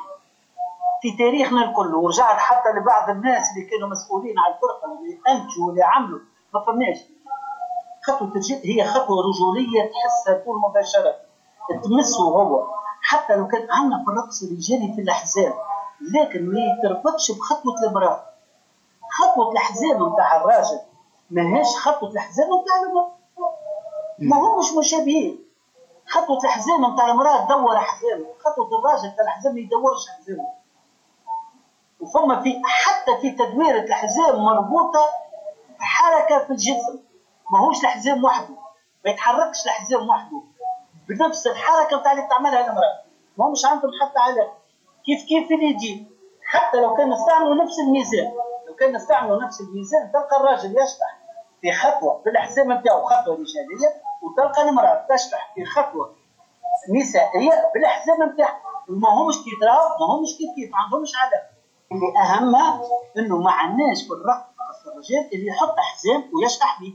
في 1.01 1.17
تاريخنا 1.17 1.69
الكل 1.69 1.95
ورجعت 1.95 2.37
حتى 2.37 2.69
لبعض 2.69 3.09
الناس 3.09 3.45
اللي 3.55 3.69
كانوا 3.69 3.89
مسؤولين 3.89 4.35
على 4.39 4.55
الفرقة 4.55 4.85
اللي 4.99 5.13
انتجوا 5.29 5.67
واللي 5.67 5.83
عملوا. 5.83 6.19
ما 6.53 6.65
فماش. 6.65 6.97
خطوة 8.03 8.27
الرجال 8.27 8.61
هي 8.63 8.87
خطوة 8.87 9.17
رجولية 9.29 9.91
تحسها 9.91 10.43
طول 10.45 10.61
مباشرة. 10.69 11.15
تمسه 11.83 12.23
هو. 12.23 12.67
حتى 13.01 13.35
لو 13.35 13.47
كان 13.47 13.67
عندنا 13.71 14.03
في 14.05 14.11
الرقص 14.11 14.43
الرجالي 14.43 14.93
في 14.95 15.01
الأحزاب 15.01 15.53
لكن 16.15 16.45
ما 16.53 16.59
يتربطش 16.59 17.31
بخطوة 17.31 17.73
المراه 17.87 18.23
خطوة 19.11 19.51
الحزام 19.51 20.13
نتاع 20.13 20.35
الراجل 20.37 20.79
ماهيش 21.31 21.67
خطوة 21.67 22.09
الحزام 22.11 22.45
نتاع 22.45 22.75
المراه 22.89 23.11
ما 24.21 24.37
همش 24.37 24.65
مشابهين. 24.77 25.45
خطوة 26.07 26.37
الحزام 26.43 26.93
نتاع 26.93 27.11
المرأة 27.11 27.45
تدور 27.45 27.77
حزام. 27.77 28.25
خطوة 28.39 28.79
الراجل 28.79 29.15
تاع 29.15 29.23
الحزام 29.25 29.53
ما 29.53 29.59
يدورش 29.59 30.07
حزام. 30.09 30.47
وفما 31.99 32.41
في 32.41 32.61
حتى 32.65 33.17
في 33.21 33.31
تدويرة 33.31 33.79
الحزام 33.79 34.39
مربوطة 34.39 35.05
بحركة 35.79 36.45
في 36.45 36.49
الجسم. 36.49 36.99
ما 37.51 37.59
هوش 37.59 37.81
الحزام 37.83 38.23
وحده. 38.23 38.55
ما 39.05 39.11
يتحركش 39.11 39.65
الحزام 39.65 40.09
وحده. 40.09 40.41
بنفس 41.09 41.47
الحركة 41.47 41.97
نتاع 41.99 42.11
اللي 42.11 42.27
تعملها 42.29 42.67
المرأة. 42.69 43.03
ما 43.37 43.45
همش 43.45 43.65
عندهم 43.65 43.91
حتى 44.01 44.19
علاقة 44.19 44.53
كيف 45.05 45.25
كيف 45.25 45.51
اليدين 45.51 46.11
حتى 46.45 46.81
لو 46.81 46.93
كان 46.95 47.09
نستعملوا 47.09 47.63
نفس 47.63 47.79
الميزان. 47.79 48.31
لو 48.67 48.75
كان 48.75 48.95
نستعملوا 48.95 49.43
نفس 49.43 49.61
الميزان 49.61 50.11
تلقى 50.11 50.37
الراجل 50.37 50.69
يشطح 50.71 51.19
في 51.61 51.71
خطوة 51.71 52.21
في 52.23 52.29
الحزام 52.29 52.71
نتاعو 52.71 53.03
خطوة 53.05 53.33
رجالية 53.33 54.08
وتلقى 54.21 54.69
المرأة 54.69 55.05
تشرح 55.09 55.53
في 55.55 55.65
خطوة. 55.65 56.15
نسائية 56.89 57.71
بالحزام 57.73 58.33
نتاعها 58.33 58.61
ما 58.89 59.09
همش 59.09 59.35
كي 59.35 59.51
تراو 59.61 59.87
ما 59.99 60.15
همش 60.15 60.29
كيف 60.37 60.49
كيف 60.55 60.71
ما 60.71 60.77
عندهمش 60.77 61.11
علاقة 61.15 61.49
اللي 61.91 62.07
أهمها 62.23 62.81
إنه 63.17 63.37
ما 63.37 63.51
عندناش 63.51 64.01
في 64.01 64.13
الرقص 64.13 64.87
الرجال 64.87 65.29
اللي 65.33 65.47
يحط 65.47 65.75
حزام 65.77 66.23
ويشرح 66.33 66.81
به 66.81 66.93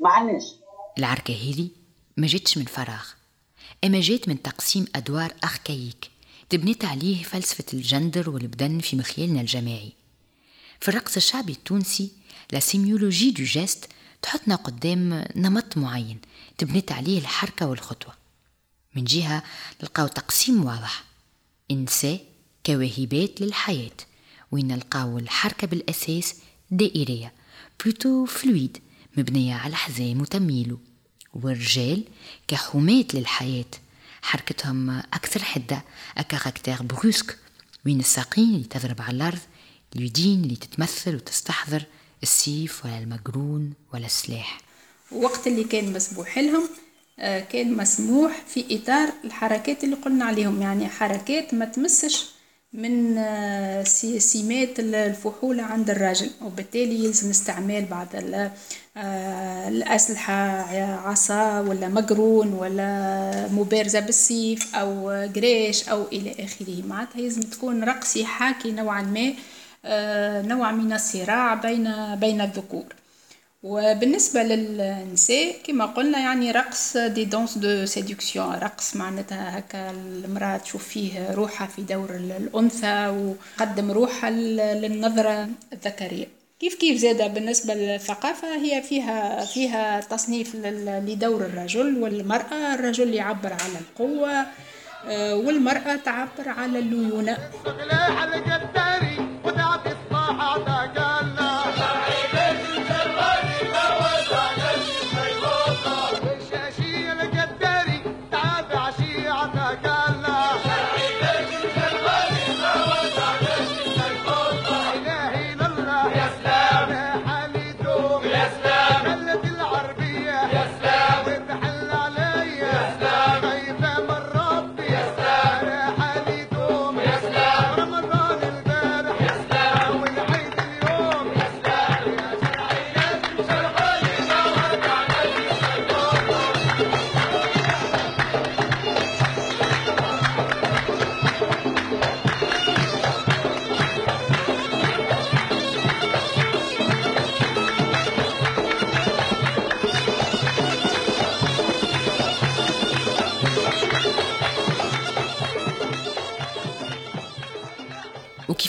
ما 0.00 0.10
عندناش. 0.10 0.54
العركة 0.98 1.34
هذه 1.34 1.68
ما 2.16 2.26
جاتش 2.26 2.58
من 2.58 2.64
فراغ. 2.64 3.06
أما 3.84 4.00
جات 4.00 4.28
من 4.28 4.42
تقسيم 4.42 4.86
أدوار 4.94 5.32
archaïque. 5.44 6.10
تبنيت 6.50 6.84
عليه 6.84 7.22
فلسفة 7.22 7.64
الجندر 7.74 8.30
والبدن 8.30 8.78
في 8.78 8.96
مخيلنا 8.96 9.40
الجماعي. 9.40 9.92
في 10.80 10.88
الرقص 10.88 11.16
الشعبي 11.16 11.52
التونسي 11.52 12.12
la 12.52 12.60
sémiologie 12.60 13.30
du 13.30 13.44
geste 13.44 13.88
تحطنا 14.26 14.54
قدام 14.54 15.24
نمط 15.36 15.76
معين 15.76 16.18
تبنيت 16.58 16.92
عليه 16.92 17.18
الحركة 17.18 17.66
والخطوة. 17.66 18.14
من 18.94 19.04
جهة 19.04 19.42
نلقاو 19.82 20.06
تقسيم 20.06 20.64
واضح 20.64 21.04
النساء 21.70 22.24
كواهبات 22.66 23.40
للحياة 23.40 23.96
وين 24.52 24.68
نلقاو 24.68 25.18
الحركة 25.18 25.66
بالأساس 25.66 26.34
دائرية 26.70 27.32
plutôt 27.84 28.24
fluide 28.24 28.78
مبنية 29.16 29.54
على 29.54 29.76
حزام 29.76 30.20
وتميله 30.20 30.78
والرجال 31.34 32.04
كحماة 32.48 33.06
للحياة. 33.14 33.70
حركتهم 34.22 34.90
أكثر 34.90 35.44
حدة 35.44 35.84
à 36.18 36.24
caractère 36.24 36.82
brusque 36.82 37.38
وين 37.86 38.00
الساقين 38.00 38.54
اللي 38.54 38.64
تضرب 38.64 39.02
على 39.02 39.16
الأرض 39.16 39.38
اليدين 39.96 40.44
اللي 40.44 40.56
تتمثل 40.56 41.14
وتستحضر 41.14 41.84
السيف 42.22 42.84
ولا 42.84 42.98
المقرون 42.98 43.72
ولا 43.94 44.06
السلاح. 44.06 44.60
وقت 45.12 45.46
اللي 45.46 45.64
كان 45.64 45.92
مسموح 45.92 46.38
لهم 46.38 46.68
آه، 47.18 47.40
كان 47.40 47.76
مسموح 47.76 48.42
في 48.48 48.64
إطار 48.70 49.08
الحركات 49.24 49.84
اللي 49.84 49.96
قلنا 49.96 50.24
عليهم. 50.24 50.62
يعني 50.62 50.88
حركات 50.88 51.54
ما 51.54 51.64
تمسش 51.64 52.26
من 52.72 53.18
آه، 53.18 53.84
سمات 54.18 54.80
الفحولة 54.80 55.62
عند 55.62 55.90
الرجل 55.90 56.30
وبالتالي 56.42 57.04
يلزم 57.04 57.30
استعمال 57.30 57.84
بعض 57.84 58.06
آه، 58.96 59.68
الأسلحة 59.68 60.34
عصا 61.08 61.60
ولا 61.60 61.88
مقرون 61.88 62.52
ولا 62.52 63.48
مبارزة 63.52 64.00
بالسيف 64.00 64.74
أو 64.74 65.10
قريش 65.36 65.88
أو 65.88 66.04
إلى 66.12 66.44
آخره. 66.44 66.82
معناتها 66.86 67.20
يلزم 67.20 67.40
تكون 67.40 67.84
رقص 67.84 68.16
يحاكي 68.16 68.72
نوعا 68.72 69.02
ما. 69.02 69.34
نوع 70.46 70.72
من 70.72 70.92
الصراع 70.92 71.54
بين 71.54 72.14
بين 72.14 72.40
الذكور. 72.40 72.84
وبالنسبة 73.62 74.42
للنساء 74.42 75.56
كما 75.66 75.86
قلنا 75.86 76.18
يعني 76.18 76.50
رقص 76.50 76.96
des 76.96 77.24
danses 77.24 77.58
de 77.58 77.86
séduction 77.86 78.54
رقص 78.54 78.96
معناتها 78.96 79.58
هكا 79.58 79.90
المرأة 79.90 80.56
تشوف 80.56 80.88
فيه 80.88 81.30
روحها 81.34 81.66
في 81.66 81.82
دور 81.82 82.10
ال- 82.10 82.32
الأنثى 82.32 83.06
وقدم 83.58 83.90
روحها 83.90 84.30
لل- 84.30 84.82
للنظرة 84.82 85.48
الذكرية. 85.72 86.26
كيف 86.60 86.74
كيف 86.74 86.98
زادة 86.98 87.26
بالنسبة 87.26 87.74
للثقافة؟ 87.74 88.56
هي 88.56 88.82
فيها 88.82 89.44
فيها 89.44 90.00
تصنيف 90.00 90.56
لدور 91.06 91.40
الرجل 91.46 91.96
والمرأة 92.02 92.74
الرجل 92.74 93.14
يعبر 93.14 93.52
على 93.52 93.78
القوة 93.80 94.46
آه، 95.08 95.34
والمرأة 95.36 95.96
تعبر 95.96 96.48
على 96.48 96.78
الليونة. 96.78 97.38
ಮಾತಾಡ 100.60 101.05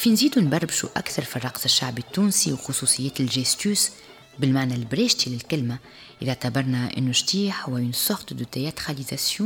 وكيف 0.08 0.20
نزيدوا 0.20 0.44
نبربشوا 0.44 0.90
أكثر 0.96 1.24
في 1.24 1.36
الرقص 1.36 1.64
الشعبي 1.64 2.02
التونسي 2.02 2.54
وخصوصيات 2.54 3.20
ال 3.20 3.30
gestus 3.30 3.90
بالمعنى 4.40 4.76
البريشتي 4.76 5.30
للكلمة 5.30 5.80
إذا 6.22 6.30
اعتبرنا 6.30 6.98
أنه 6.98 7.12
شتيح 7.12 7.70
هو 7.70 7.78
une 7.78 7.96
sorte 8.10 8.34
de 8.34 8.44
théâtralisation 8.44 9.44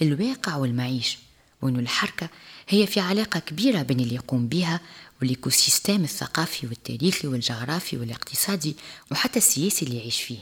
للواقع 0.00 0.56
والمعيش 0.56 1.18
وأنه 1.62 1.78
الحركة 1.78 2.28
هي 2.68 2.86
في 2.86 3.00
علاقة 3.00 3.40
كبيرة 3.40 3.82
بين 3.82 4.00
اللي 4.00 4.14
يقوم 4.14 4.48
بها 4.48 4.80
وال 5.20 5.34
écosystème 5.34 6.04
الثقافي 6.04 6.66
والتاريخي 6.66 7.28
والجغرافي 7.28 7.96
والاقتصادي 7.96 8.76
وحتى 9.10 9.38
السياسي 9.38 9.86
اللي 9.86 9.98
يعيش 9.98 10.22
فيه. 10.22 10.40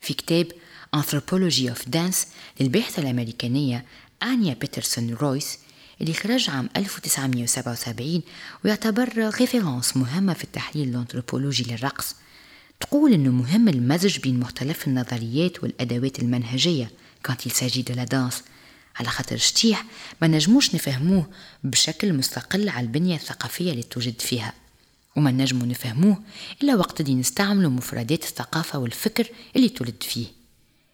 في 0.00 0.14
كتاب 0.14 0.52
Anthropology 0.96 1.70
of 1.74 1.90
Dance 1.96 2.26
للباحثة 2.60 3.02
الأمريكانية 3.02 3.84
آنيا 4.22 4.54
بيترسون 4.54 5.14
رويس 5.14 5.58
اللي 6.00 6.14
خرج 6.14 6.50
عام 6.50 6.68
1977 6.76 8.22
ويعتبر 8.64 9.30
référence 9.40 9.96
مهمة 9.96 10.34
في 10.34 10.44
التحليل 10.44 10.88
الأنثروبولوجي 10.88 11.64
للرقص. 11.64 12.14
تقول 12.80 13.12
إنه 13.12 13.30
مهم 13.30 13.68
المزج 13.68 14.18
بين 14.18 14.40
مختلف 14.40 14.88
النظريات 14.88 15.62
والأدوات 15.62 16.18
المنهجية 16.18 16.90
s'agit 17.28 17.82
de 17.82 17.94
la 17.94 18.06
danse. 18.06 18.42
على 18.96 19.08
خاطر 19.08 19.36
شتيح 19.36 19.84
ما 20.22 20.28
نجموش 20.28 20.74
نفهموه 20.74 21.26
بشكل 21.64 22.12
مستقل 22.12 22.68
على 22.68 22.86
البنية 22.86 23.16
الثقافية 23.16 23.70
اللي 23.70 23.82
توجد 23.82 24.20
فيها. 24.20 24.52
وما 25.16 25.30
نجمو 25.30 25.64
نفهموه 25.64 26.22
إلا 26.62 26.74
وقت 26.74 27.00
اللي 27.00 27.14
نستعملوا 27.14 27.70
مفردات 27.70 28.24
الثقافة 28.24 28.78
والفكر 28.78 29.26
اللي 29.56 29.68
تولد 29.68 30.02
فيه. 30.02 30.26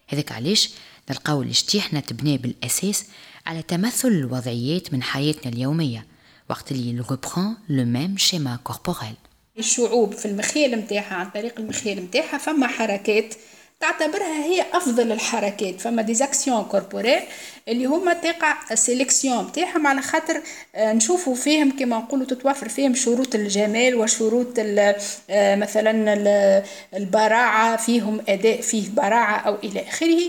هذاك 0.09 0.33
علاش؟ 0.33 0.71
نلقاو 1.11 1.43
الاشتيحنا 1.43 2.01
تبنى 2.01 2.38
بالأساس 2.38 3.05
على 3.47 3.62
تمثل 3.62 4.09
الوضعيات 4.09 4.93
من 4.95 5.03
حياتنا 5.03 5.53
اليومية. 5.53 6.07
وقت 6.51 6.73
اللي 6.73 6.93
on 6.92 7.07
reprend 7.07 7.57
le 7.68 7.85
même 7.85 8.16
schéma 8.18 8.59
corporel. 8.64 9.14
الشعوب 9.59 10.12
في 10.15 10.27
المخيل 10.27 10.77
متاعها 10.79 11.15
عن 11.15 11.31
طريق 11.31 11.59
المخيل 11.61 12.03
متاعها 12.03 12.38
فما 12.38 12.67
حركات 12.67 13.35
تعتبرها 13.81 14.45
هي 14.45 14.65
أفضل 14.73 15.12
الحركات. 15.12 15.81
فما 15.81 16.03
des 16.03 16.21
actions 16.21 16.64
corporelles 16.64 17.20
اللي 17.69 17.87
هما 17.87 18.12
تقع 18.15 18.57
ال 18.70 18.78
sélection 18.78 19.44
متاعهم 19.45 19.87
على 19.87 20.03
خاطر 20.03 20.43
آه، 20.75 20.93
نشوفوا 20.93 21.35
فيهم 21.35 21.77
كما 21.79 21.99
نقولوا 21.99 22.27
تتوفر 22.27 22.69
فيهم 22.69 22.95
شروط 22.95 23.35
الجمال 23.35 23.95
وشروط 23.95 24.55
آه، 24.59 25.57
مثلا 25.57 25.91
ال- 26.15 26.65
البراعة 26.95 27.77
فيهم 27.77 28.21
أداء 28.29 28.61
فيه 28.61 28.91
براعة 28.91 29.37
أو 29.38 29.55
إلى 29.65 29.88
آخره. 29.88 30.21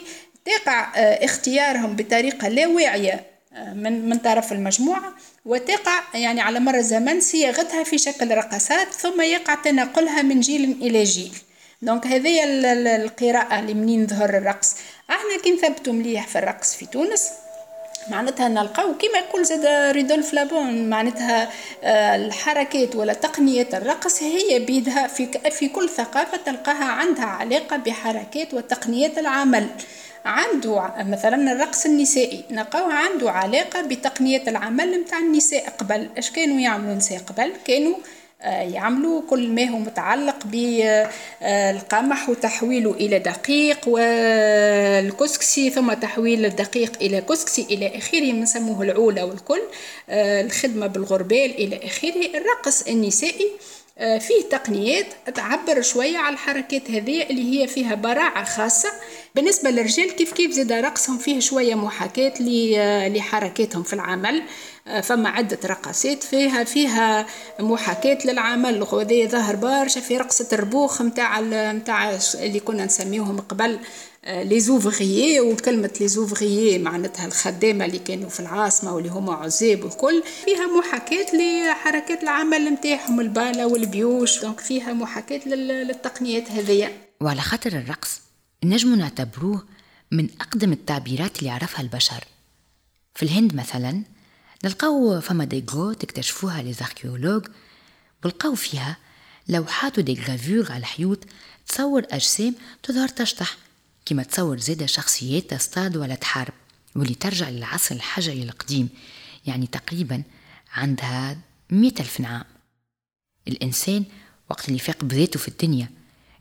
تقع 0.46 0.92
آه، 0.96 1.26
اختيارهم 1.26 1.96
بطريقة 1.96 2.48
لا 2.48 2.68
واعية 2.68 3.24
من 3.74 4.10
من 4.10 4.18
طرف 4.18 4.52
المجموعة 4.52 5.14
وتقع 5.46 6.02
يعني 6.14 6.42
على 6.42 6.60
مر 6.60 6.76
الزمن 6.76 7.20
صياغتها 7.22 7.84
في 7.84 7.98
شكل 7.98 8.32
رقصات 8.38 8.88
ثم 8.94 9.22
يقع 9.22 9.56
تنقلها 9.56 10.22
من 10.22 10.40
جيل 10.40 10.78
إلى 10.82 11.04
جيل. 11.04 11.34
donc 11.82 12.08
هذه 12.08 12.44
ال- 12.44 12.66
ال- 12.66 12.88
القراءة 12.88 13.60
اللي 13.60 13.74
منين 13.74 14.08
ظهر 14.08 14.30
الرقص. 14.30 14.76
أحنا 15.10 15.42
كي 15.44 15.52
نثبتوا 15.52 15.94
مليح 15.94 16.28
في 16.28 16.40
الرقص 16.40 16.76
في 16.76 16.86
تونس 16.86 17.30
معناتها 18.10 18.48
نلقاو 18.48 18.94
كما 18.98 19.20
يقول 19.20 19.46
زادا 19.46 19.66
Rudolf 19.96 20.34
Laban 20.34 20.90
معناتها 20.90 21.50
آه، 21.84 22.16
الحركات 22.16 22.96
ولا 22.96 23.14
تقنية 23.14 23.68
الرقص 23.74 24.24
هي 24.24 24.60
بيدها 24.60 25.08
في 25.08 25.28
في 25.52 25.68
كل 25.70 25.90
ثقافة 25.90 26.38
تلقاها 26.46 26.84
عندها 26.86 27.26
علاقة 27.26 27.78
بحركات 27.78 28.54
وتقنيات 28.54 29.18
العمل. 29.18 29.68
عنده 30.26 30.94
مثلا 31.00 31.52
الرقص 31.52 31.86
النسائي. 31.86 32.44
نلقاوه 32.52 32.94
عنده 32.94 33.32
علاقة 33.32 33.82
بتقنية 33.82 34.44
العمل 34.48 35.00
متاع 35.02 35.20
النساء 35.20 35.70
قبل. 35.70 36.10
إش 36.18 36.32
كانوا 36.32 36.60
يعملوا 36.60 36.92
النساء 36.92 37.20
قبل؟ 37.20 37.54
كانوا 37.66 37.96
آه، 38.42 38.62
يعملوا 38.62 39.22
كل 39.30 39.50
ما 39.50 39.70
هو 39.70 39.78
متعلق 39.78 40.36
بالقمح 40.46 42.30
وتحويله 42.30 42.92
إلى 42.92 43.20
دقيق 43.20 43.88
والكسكسي 43.88 45.70
ثم 45.70 45.94
تحويل 45.94 46.46
الدقيق 46.46 46.92
إلى 47.02 47.22
كسكسي 47.22 47.62
إلى 47.62 47.98
آخره 47.98 48.32
نسموه 48.32 48.82
العولة 48.82 49.26
والكل 49.26 49.62
آه، 50.10 50.42
الخدمة 50.42 50.88
بالغربال 50.88 51.52
إلى 51.58 51.80
آخره. 51.86 52.38
الرقص 52.38 52.88
النسائي 52.88 53.46
آه، 53.46 53.83
فيه 53.98 54.42
تقنيات 54.52 55.06
تعبر 55.36 55.82
شوية 55.82 56.18
على 56.18 56.34
الحركات 56.34 56.92
هذه 56.92 57.24
اللي 57.24 57.62
هي 57.62 57.68
فيها 57.68 57.96
براعة 57.96 58.44
خاصة. 58.44 58.90
بالنسبة 59.36 59.70
للرجال 59.70 60.12
كيف 60.16 60.34
كيف 60.34 60.52
زاد 60.52 60.72
رقصهم؟ 60.72 61.18
فيه 61.18 61.40
شوية 61.40 61.76
محاكاة 61.76 62.42
ل- 62.42 63.18
لحركاتهم 63.18 63.84
في 63.84 63.94
العمل. 63.94 64.36
آه، 64.40 64.44
فما 65.04 65.30
عدة 65.30 65.60
رقصات 65.66 66.24
فيها 66.24 66.64
فيها 66.64 67.26
محاكاة 67.60 68.18
للعمل. 68.26 68.82
وهذا 68.82 69.28
ظهر 69.28 69.56
برشا 69.56 70.02
في 70.02 70.18
رقصة 70.18 70.48
الربوخ 70.54 71.02
متاع 71.02 71.42
متاع 71.72 72.20
اللي 72.36 72.60
كنا 72.60 72.86
نسميهم 72.86 73.40
قبل 73.40 73.80
لي 74.28 74.60
زوفغيي. 74.60 75.40
وكلمة 75.40 75.92
لي 76.02 76.08
زوفغيي 76.08 76.80
معناتها 76.80 77.26
الخدامة 77.26 77.86
اللي 77.86 78.00
كانوا 78.00 78.30
في 78.30 78.40
العاصمة 78.40 78.94
واللي 78.96 79.10
هما 79.10 79.34
عزاب 79.34 79.84
والكل. 79.84 80.24
فيها 80.46 80.68
محاكاة 80.80 81.26
لحركات 81.36 82.24
العمل 82.24 82.72
متاعهم 82.72 83.20
البالة 83.20 83.68
والبيوش. 83.68 84.40
دونك 84.42 84.60
فيها 84.60 84.94
محاكاة 84.94 85.42
لل- 85.48 85.88
للتقنيات 85.88 86.52
هذيا. 86.52 86.92
وعلى 87.22 87.42
خاطر 87.42 87.72
الرقص 87.74 88.22
نجمو 88.64 88.96
نعتبروه 88.96 89.64
من 90.12 90.30
أقدم 90.42 90.72
التعبيرات 90.72 91.40
اللي 91.40 91.50
عرفها 91.50 91.82
البشر. 91.82 92.24
في 93.16 93.24
الهند 93.24 93.56
مثلا 93.56 94.04
نلقاو 94.66 95.22
فما 95.22 95.46
دي 95.46 95.66
غروت 95.72 96.04
اكتشفوها 96.04 96.62
لي 96.62 96.74
زاركيولوج 96.74 97.48
ولقاو 98.26 98.56
فيها 98.56 98.98
لوحات 99.48 100.00
ودي 100.00 100.22
غافور 100.22 100.72
على 100.72 100.80
الحيوط 100.80 101.20
تصور 101.68 102.04
أجسام 102.12 102.56
تظهر 102.84 103.08
تشطح 103.08 103.58
كما 104.06 104.24
تصور 104.24 104.60
زادة 104.60 104.86
شخصيات 104.86 105.50
تصطاد 105.50 105.98
ولا 105.98 106.16
تحارب 106.16 106.54
واللي 106.96 107.16
ترجع 107.16 107.50
للعصر 107.50 107.96
الحجري 107.96 108.44
القديم 108.44 108.90
يعني 109.46 109.68
تقريبا 109.68 110.24
عندها 110.74 111.38
مئة 111.70 112.00
ألف 112.00 112.22
عام. 112.22 112.44
الإنسان 113.48 114.06
وقت 114.50 114.68
اللي 114.68 114.80
فاق 114.80 115.04
بذاته 115.04 115.40
في 115.40 115.48
الدنيا 115.48 115.90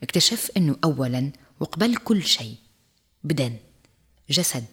اكتشف 0.03 0.51
أنه 0.57 0.75
أولا 0.83 1.31
وقبل 1.59 1.95
كل 1.95 2.23
شيء 2.23 2.55
بدن 3.23 3.55
جسد 4.29 4.65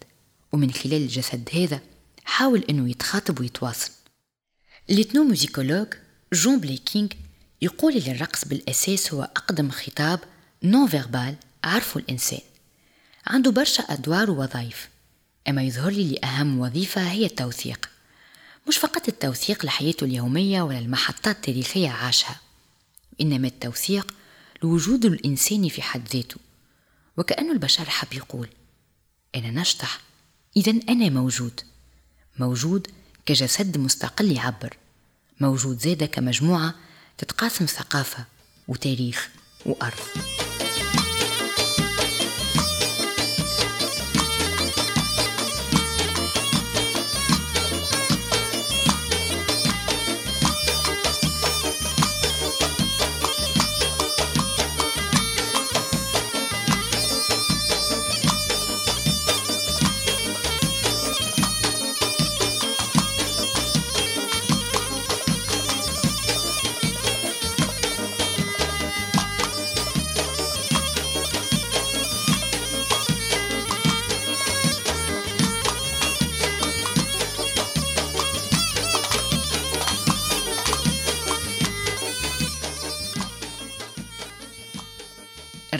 ومن 0.53 0.73
خلال 0.73 1.03
الجسد 1.03 1.49
هذا 1.55 1.81
حاول 2.25 2.65
أنه 2.71 2.91
يتخاطب 2.91 3.41
ويتواصل. 3.41 3.91
l'ethnomusicologue 4.89 5.87
جون 6.33 6.61
بليكينغ 6.61 7.09
يقول 7.63 7.97
أن 7.97 8.15
الرقص 8.15 8.45
بالأساس 8.45 9.15
هو 9.15 9.23
أقدم 9.23 9.71
خطاب 9.71 10.21
non 10.63 10.89
verbal 10.89 11.37
عرفه 11.65 12.01
الإنسان. 12.01 12.41
عنده 13.27 13.51
برشا 13.51 13.83
أدوار 13.83 14.31
ووظائف 14.31 14.89
أما 15.49 15.63
يظهر 15.63 15.91
لي 15.91 16.11
لأهم 16.11 16.61
وظيفة 16.61 17.11
هي 17.11 17.27
التوثيق. 17.27 17.91
مش 18.69 18.79
فقط 18.79 19.09
التوثيق 19.09 19.65
لحياته 19.65 20.05
اليومية 20.05 20.63
ولا 20.63 20.79
المحطات 20.79 21.37
التاريخية 21.37 21.89
عاشها 21.89 22.41
إنما 23.21 23.49
التوثيق 23.49 24.15
لوجود 24.63 25.05
الإنسان 25.05 25.69
في 25.69 25.83
حد 25.83 26.09
ذاته. 26.09 26.37
وكأن 27.17 27.51
البشر 27.51 27.85
حب 27.85 28.13
يقول 28.13 28.49
أنا 29.35 29.51
نشطح 29.51 30.01
إذا 30.57 30.73
أنا 30.89 31.09
موجود. 31.09 31.61
موجود 32.41 32.87
كجسد 33.27 33.79
مستقل 33.79 34.33
يعبر 34.33 34.77
موجود 35.41 35.79
زادة 35.79 36.07
كمجموعة 36.07 36.75
تتقاسم 37.19 37.67
ثقافة 37.67 38.25
وتاريخ 38.69 39.29
وأرض. 39.67 40.40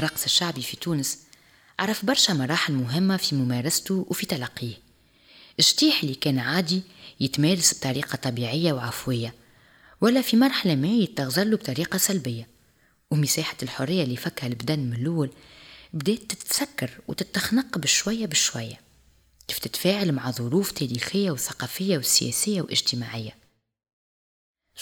الرقص 0.01 0.25
الشعبي 0.25 0.63
في 0.63 0.77
تونس 0.77 1.19
عرف 1.79 2.05
برشا 2.05 2.33
مراحل 2.33 2.73
مهمة 2.73 3.17
في 3.17 3.35
ممارسته 3.35 4.07
وفي 4.09 4.27
تلقيه. 4.27 4.75
الشتيح 5.59 6.03
اللي 6.03 6.15
كان 6.15 6.39
عادي 6.39 6.83
يتمارس 7.21 7.75
بطريقة 7.75 8.17
طبيعية 8.17 8.73
وعفوية 8.73 9.35
ولا 10.01 10.23
في 10.23 10.37
مرحلة 10.37 10.75
ما 10.75 10.89
يتغزر 10.89 11.45
له 11.45 11.57
بطريقة 11.57 11.99
سلبية. 11.99 12.49
ومساحة 13.11 13.57
الحرية 13.63 14.03
اللي 14.05 14.17
فكها 14.17 14.47
البدن 14.47 14.79
من 14.79 14.93
الأول 14.93 15.31
بدأت 15.93 16.33
تتسكر 16.33 16.91
وتتخنق 17.09 17.79
بشوية 17.79 18.27
بشوية. 18.27 18.81
كيف 19.49 19.59
تتفاعل 19.59 20.13
مع 20.13 20.31
ظروف 20.31 20.71
تاريخية 20.71 21.31
وثقافية 21.31 21.99
وسياسية 21.99 22.63
واجتماعية. 22.63 23.40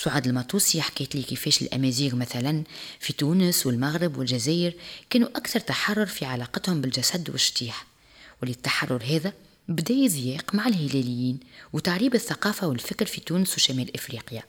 سعاد 0.03 0.27
المطوسي 0.27 0.83
حكيت 0.83 1.15
لي 1.15 1.23
كيفاش 1.23 1.63
الأمازيغ 1.63 2.15
مثلا 2.15 2.65
في 3.01 3.13
تونس 3.13 3.67
والمغرب 3.67 4.19
والجزائر 4.19 4.75
كانوا 5.11 5.29
أكثر 5.29 5.61
تحرر 5.61 6.07
في 6.07 6.25
علاقتهم 6.25 6.81
بالجسد 6.81 7.31
والشتيح. 7.31 7.87
وللتحرر 8.43 9.03
هذا 9.05 9.33
بدأ 9.69 9.95
يضيق 9.95 10.55
مع 10.55 10.67
الهلاليين 10.67 11.41
وتعريب 11.73 12.15
الثقافة 12.15 12.67
والفكر 12.67 13.07
في 13.07 13.21
تونس 13.21 13.55
وشمال 13.55 13.95
إفريقيا. 13.95 14.43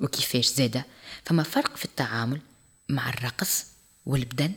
وكيفاش 0.00 0.46
زادة 0.46 0.86
فما 1.24 1.42
فرق 1.42 1.76
في 1.76 1.84
التعامل 1.84 2.40
مع 2.88 3.08
الرقص 3.08 3.64
والبدن 4.06 4.52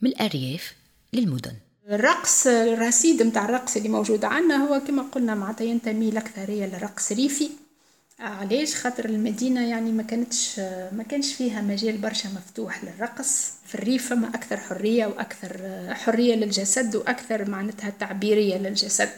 من 0.00 0.10
الأرياف 0.10 0.74
للمدن. 1.12 1.54
الرقص 1.88 2.46
الرصيد 2.46 3.22
متاع 3.22 3.44
الرقص 3.44 3.76
اللي 3.76 3.88
موجود 3.88 4.24
عندنا 4.24 4.56
هو 4.56 4.80
كما 4.86 5.02
قلنا 5.02 5.34
معناتها 5.34 5.64
ينتمي 5.64 6.08
الأكثرية 6.08 6.66
للرقص 6.66 7.12
ريفي. 7.12 7.50
علاش؟ 8.20 8.74
خاطر 8.74 9.04
المدينة 9.04 9.68
يعني 9.70 9.92
ما 9.92 10.02
كانتش 10.02 10.58
ما 10.92 11.04
كانش 11.10 11.34
فيها 11.34 11.60
مجال 11.62 11.98
برشا 11.98 12.28
مفتوح 12.28 12.84
للرقص. 12.84 13.52
في 13.66 13.74
الريف 13.74 14.10
فما 14.10 14.28
أكثر 14.28 14.56
حرية 14.56 15.06
وأكثر 15.06 15.60
حرية 15.94 16.34
للجسد 16.34 16.96
وأكثر 16.96 17.50
معناتها 17.50 17.90
تعبيرية 17.90 18.56
للجسد. 18.58 19.08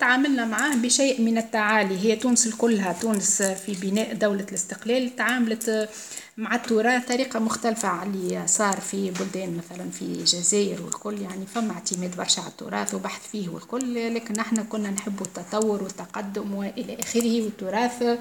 تعاملنا 0.00 0.44
معاه 0.44 0.74
بشيء 0.74 1.20
من 1.20 1.38
التعالي. 1.38 1.98
هي 1.98 2.16
تونس 2.16 2.48
كلها 2.48 2.92
تونس 2.92 3.42
في 3.42 3.72
بناء 3.72 4.14
دولة 4.14 4.46
الاستقلال 4.48 5.16
تعاملت 5.16 5.88
مع 6.36 6.54
التراث 6.54 7.06
طريقة 7.08 7.38
مختلفة 7.40 7.88
على 7.88 8.10
اللي 8.10 8.46
صار 8.46 8.76
في 8.80 9.10
بلدان 9.10 9.56
مثلا 9.58 9.90
في 9.90 10.02
الجزائر 10.02 10.82
والكل. 10.82 11.22
يعني 11.22 11.46
فما 11.54 11.72
اعتماد 11.72 12.16
برشا 12.16 12.40
على 12.42 12.50
التراث 12.50 12.94
وبحث 12.94 13.30
فيه 13.32 13.48
والكل 13.48 14.14
لكن 14.14 14.38
إحنا 14.38 14.62
كنا 14.62 14.90
نحب 14.90 15.22
التطور 15.22 15.82
والتقدم 15.82 16.54
وإلى 16.54 16.96
آخره 17.00 17.42
والتراث. 17.42 18.18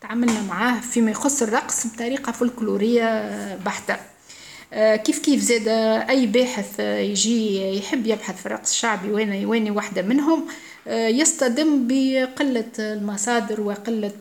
تعاملنا 0.00 0.42
معاه 0.42 0.80
فيما 0.80 1.10
يخص 1.10 1.42
الرقص 1.42 1.86
بطريقة 1.86 2.32
فولكلورية 2.32 3.56
بحتة. 3.56 3.96
كيف 4.96 5.18
كيف 5.18 5.40
زاد 5.42 5.68
أي 6.08 6.26
باحث 6.26 6.80
يجي 6.80 7.76
يحب 7.78 8.06
يبحث 8.06 8.40
في 8.40 8.46
الرقص 8.46 8.70
الشعبي؟ 8.70 9.12
وأنا 9.12 9.46
واني 9.46 9.70
واحدة 9.70 10.02
منهم؟ 10.02 10.46
يصطدم 10.86 11.88
بقلة 11.88 12.70
المصادر 12.78 13.60
وقلة 13.60 14.18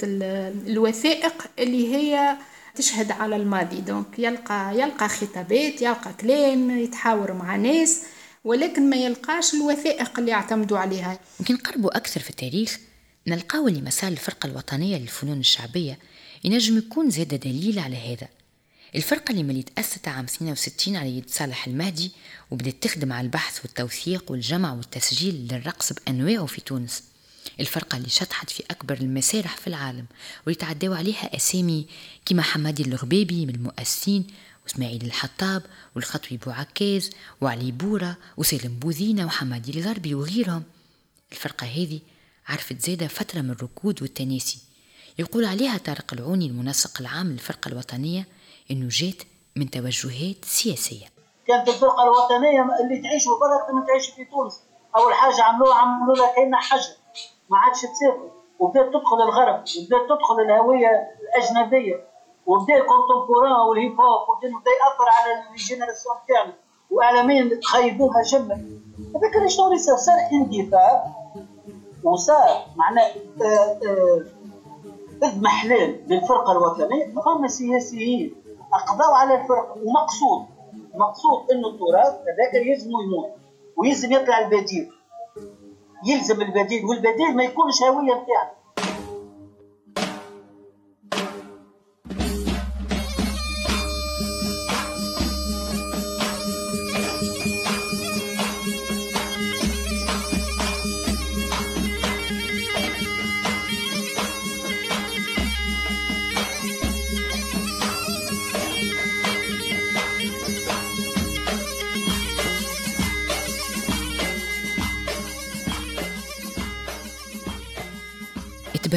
الوثائق 0.67 1.48
اللي 1.60 1.95
هي 1.95 2.38
تشهد 2.76 3.12
على 3.12 3.36
الماضي. 3.36 3.82
دونك 3.82 4.19
يلقى 4.19 4.80
يلقى 4.80 5.10
خطابات 5.10 5.82
يلقى 5.82 6.13
كلام 6.22 6.80
يتحاور 6.80 7.34
مع 7.34 7.56
ناس 7.56 8.02
ولكن 8.43 8.89
ما 8.89 8.95
يلقاش 8.95 9.54
الوثائق 9.54 10.19
اللي 10.19 10.32
يعتمدوا 10.32 10.78
عليها. 10.78 11.19
يمكن 11.39 11.54
نقربوا 11.54 11.98
أكثر 11.98 12.19
في 12.19 12.30
التاريخ 12.30 12.80
نلقاو 13.28 13.67
اللي 13.67 13.82
مسار 13.82 14.12
الفرقة 14.12 14.48
الوطنية 14.48 14.98
للفنون 14.98 15.39
الشعبية 15.39 16.00
ينجم 16.43 16.78
يكون 16.78 17.10
زاد 17.10 17.39
دليل 17.39 17.80
على 17.80 17.95
هذا. 17.95 18.28
الفرقة 18.95 19.32
اللي 19.32 19.43
ملي 19.43 19.63
تأسست 19.63 20.08
عام 20.08 20.25
62 20.25 20.95
على 20.95 21.17
يد 21.17 21.30
صالح 21.30 21.67
المهدي 21.67 22.12
وبدأت 22.52 22.84
تخدم 22.84 23.13
على 23.13 23.25
البحث 23.25 23.62
والتوثيق 23.65 24.32
والجمع 24.32 24.73
والتسجيل 24.73 25.47
للرقص 25.52 25.93
بأنواعه 25.93 26.45
في 26.45 26.62
تونس. 26.62 27.04
الفرقة 27.60 27.97
اللي 27.97 28.10
شطحت 28.10 28.49
في 28.49 28.63
أكبر 28.71 28.97
المسارح 28.97 29.58
في 29.58 29.67
العالم 29.67 30.06
واللي 30.45 30.60
تعداو 30.60 30.93
عليها 30.93 31.36
أسامي 31.36 31.88
كيما 32.25 32.41
حمادي 32.41 32.84
الغبيبي 32.84 33.45
من 33.45 33.56
المؤسسين 33.56 34.28
وإسماعيل 34.65 35.06
الحطاب 35.06 35.63
والخطوي 35.95 36.38
بوعكاز 36.38 37.10
وعلي 37.41 37.71
بورا 37.71 38.15
وسالم 38.38 38.80
بوذينة 38.80 39.25
وحمادي 39.25 39.80
الغربي 39.80 40.15
وغيرهم. 40.15 40.63
الفرقة 41.32 41.67
هذه 41.67 41.99
عرفت 42.47 42.86
زادة 42.86 43.08
فترة 43.08 43.41
من 43.41 43.49
الركود 43.49 44.02
والتناسي. 44.02 44.58
يقول 45.19 45.45
عليها 45.45 45.78
طارق 45.78 46.13
العوني 46.13 46.45
المنسق 46.45 47.02
العام 47.02 47.32
للفرقة 47.32 47.69
الوطنية 47.69 48.28
إنه 48.71 48.88
جات 48.89 49.23
من 49.55 49.69
توجهات 49.69 50.45
سياسية. 50.45 51.05
كانت 51.47 51.69
الفرقة 51.69 52.03
الوطنية 52.03 52.62
اللي 52.82 53.01
تعيش 53.01 53.25
برا 53.25 53.79
من 53.79 53.86
تعيش 53.86 54.10
في 54.10 54.25
تونس. 54.25 54.63
أول 54.97 55.13
حاجة 55.13 55.43
عملوها 55.43 55.75
عملوا 55.75 56.15
لها 56.15 56.36
كأنها 56.36 56.60
حجر. 56.60 56.93
ما 57.49 57.58
عادش 57.58 57.82
تسافر 57.82 58.29
وبدأت 58.60 58.86
تدخل 58.86 59.21
الغرب. 59.21 59.55
وبدأت 59.55 60.10
تدخل 60.10 60.39
الهوية 60.45 61.10
الأجنبية. 61.23 62.05
وبدأ 62.45 62.73
ال 62.73 62.79
contemporain 62.79 63.51
وال 63.69 63.78
hip 63.78 63.91
hop. 63.91 64.29
وبدا 64.29 64.47
يأثر 64.47 65.10
على 65.10 65.49
ال 65.51 65.57
génération 65.57 66.15
تاعنا 66.27 66.53
واعلاميا 66.91 67.60
خيبوها 67.65 68.21
جمله 68.23 68.55
هذاك 69.15 69.36
اللي 69.38 69.49
شنو 69.49 69.77
صار 69.77 69.97
صار 69.97 70.15
اندفاع 70.32 71.05
وصار 72.03 72.65
معناه 72.75 73.12
اضمحلال 75.23 76.03
للفرقة 76.08 76.51
الوطنية 76.51 77.05
فما 77.05 77.47
سياسيين. 77.47 78.36
اقضوا 78.73 79.15
على 79.17 79.41
الفرقه 79.41 79.75
ومقصود 79.86 80.45
مقصود 80.95 81.51
إنه 81.51 81.67
التراث 81.67 82.13
هذاك 82.13 82.65
يلزم 82.65 82.89
يموت 82.89 83.32
ويلزم 83.77 84.12
يطلع 84.12 84.39
البديل. 84.39 84.91
يلزم 86.05 86.41
البديل 86.41 86.86
والبديل 86.86 87.36
ما 87.36 87.43
يكونش 87.43 87.84
هوية 87.84 88.13
نتاعنا 88.13 88.51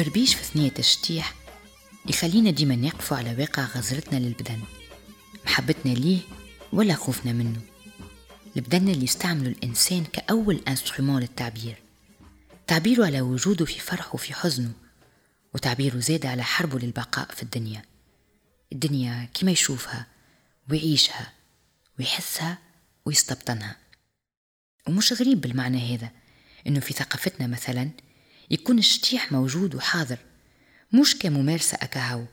التبربيش 0.03 0.35
في 0.35 0.43
ثنية 0.43 0.73
الشتيح 0.79 1.33
يخلينا 2.05 2.51
ديما 2.51 2.75
نقفوا 2.75 3.17
على 3.17 3.35
واقع 3.39 3.63
غزرتنا 3.65 4.19
للبدن. 4.19 4.59
محبتنا 5.45 5.91
ليه 5.93 6.19
ولا 6.73 6.95
خوفنا 6.95 7.31
منه. 7.31 7.61
البدن 8.55 8.89
اللي 8.89 9.05
استعمله 9.05 9.49
الإنسان 9.49 10.05
كأول 10.05 10.61
انسترومون 10.67 11.21
للتعبير. 11.21 11.81
تعبيره 12.67 13.05
على 13.05 13.21
وجوده 13.21 13.65
في 13.65 13.79
فرحه 13.79 14.09
وفي 14.13 14.33
حزنه 14.33 14.71
وتعبيره 15.53 15.99
زاد 15.99 16.25
على 16.25 16.43
حربه 16.43 16.79
للبقاء 16.79 17.33
في 17.33 17.43
الدنيا. 17.43 17.81
الدنيا 18.73 19.29
كما 19.33 19.51
يشوفها 19.51 20.07
ويعيشها 20.69 21.33
ويحسها 21.99 22.57
ويستبطنها. 23.05 23.77
ومش 24.87 25.13
غريب 25.13 25.41
بالمعنى 25.41 25.95
هذا 25.95 26.11
إنه 26.67 26.79
في 26.79 26.93
ثقافتنا 26.93 27.47
مثلا 27.47 27.89
يكون 28.51 28.77
الشتيح 28.79 29.31
موجود 29.31 29.75
وحاضر. 29.75 30.17
مش 30.93 31.19
كممارسة 31.19 31.77
أكهو 31.81 32.23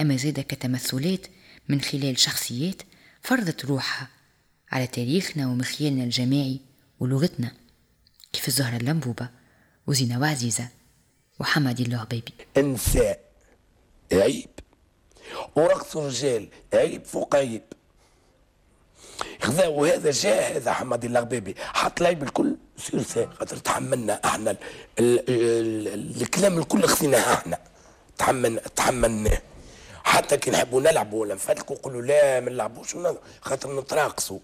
أما 0.00 0.16
زاد 0.16 0.40
كتمثلات 0.40 1.26
من 1.68 1.80
خلال 1.80 2.18
شخصيات 2.18 2.82
فرضت 3.22 3.64
روحها 3.64 4.08
على 4.72 4.86
تاريخنا 4.86 5.46
ومخيالنا 5.46 6.04
الجماعي 6.04 6.60
ولغتنا 7.00 7.52
كيف 8.32 8.48
الزهرة 8.48 8.76
اللمبوبة 8.76 9.28
وزينة 9.86 10.20
وعزيزة 10.20 10.68
وحمدي 11.40 11.82
العبيبي 11.82 12.32
النساء 12.56 13.20
عيب. 14.12 14.50
ورقص 15.56 15.96
الرجال 15.96 16.48
عيب 16.74 17.04
فوق 17.04 17.36
عيب. 17.36 17.62
خذا 19.42 19.66
وهذا 19.66 20.10
جاء 20.10 20.56
هذا 20.56 20.72
حمادي 20.72 21.06
الغبيبي 21.06 21.54
حط 21.58 22.00
العيب 22.00 22.22
الكل 22.22 22.56
سير 22.78 23.02
سي 23.02 23.28
خاطر 23.38 23.56
تحملنا 23.56 24.20
إحنا 24.24 24.50
ال 24.50 24.58
ال 24.98 25.88
ال 25.88 26.22
الكلام 26.22 26.58
الكل 26.58 26.86
خذيناه 26.86 27.34
إحنا. 27.34 27.58
تحملنا 28.18 28.60
تحملناه. 28.60 29.42
حتى 30.04 30.36
كي 30.36 30.50
نحبوا 30.50 30.80
نلعبوا 30.80 31.20
ولا 31.20 31.34
نفلقوا 31.34 31.76
نقولوا 31.76 32.02
لا 32.02 32.40
ما 32.40 32.50
نلعبوش 32.50 32.96
خاطر 33.40 33.80
نتراقصوا 33.80 34.38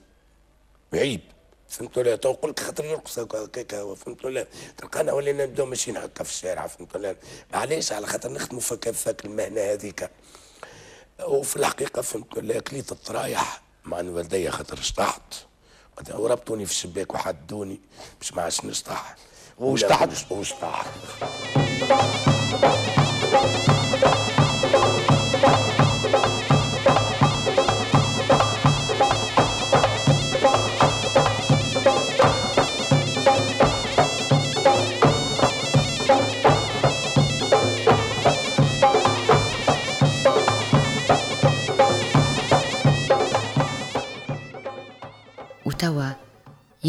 عيب 0.94 1.20
فهمتوا 1.68 2.02
لا؟ 2.02 2.16
تو 2.16 2.36
لك 2.44 2.60
خاطر 2.60 2.84
نرقص 2.86 3.18
هكاك 3.18 3.74
فهمتوا 3.96 4.30
لا؟ 4.30 4.46
تلقانا 4.78 5.12
ولينا 5.12 5.46
نبداو 5.46 5.66
ماشيين 5.66 5.96
هكا 5.96 6.24
في 6.24 6.30
الشارع 6.30 6.66
فهمتوا 6.66 7.00
لا؟ 7.00 7.16
علاش 7.54 7.92
على 7.92 8.06
خاطر 8.06 8.32
نخدموا 8.32 8.60
فك 8.60 9.24
المهنة 9.24 9.60
هذيك 9.60 10.10
وفي 11.24 11.56
الحقيقة 11.56 12.02
فهمتوا 12.02 12.42
لا 12.42 12.60
كليت 12.60 12.92
الطرايح. 12.92 13.62
مع 13.86 13.96
والدي 13.96 14.50
خاطر 14.50 14.78
اشطحت 14.78 15.34
وربطوني 16.14 16.66
في 16.66 16.70
الشباك 16.72 17.14
وحدوني 17.14 17.80
باش 18.20 18.32
ما 18.34 18.42
عادش 18.42 18.64
نشطح 18.64 19.16
واشطحت 19.58 20.30
واشطحت 20.32 20.86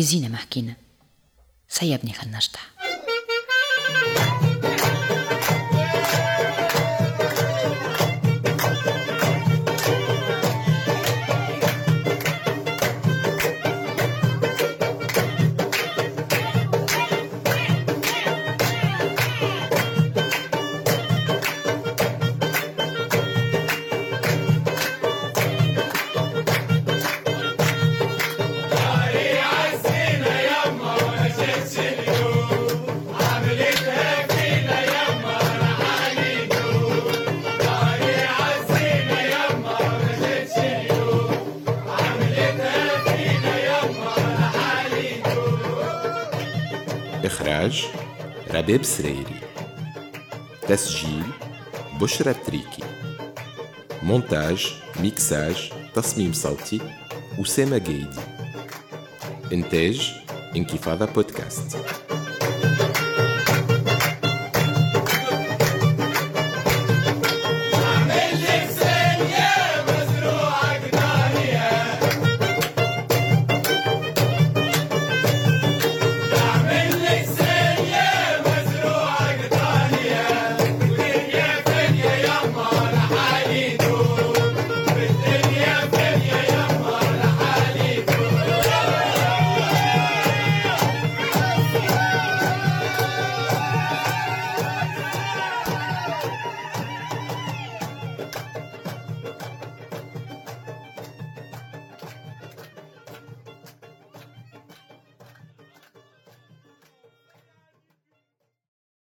يزينا 0.08 0.28
ما 0.28 0.38
حكينا 0.38 0.76
سيبني 1.70 2.14
خل 2.14 2.32
نشطح 2.32 2.67
إخراج 47.28 47.86
رباب 48.52 48.84
سريري. 48.84 49.40
تسجيل 50.68 51.24
بشرى 52.02 52.34
تريكي. 52.34 52.84
مونتاج 54.04 54.74
ميكساج 55.00 55.72
تصميم 55.96 56.34
صوتي 56.34 56.82
أسامة 57.42 57.78
جيدي. 57.78 58.22
إنتاج 59.54 60.14
انكفاضة 60.56 61.06
بودكاست. 61.06 61.78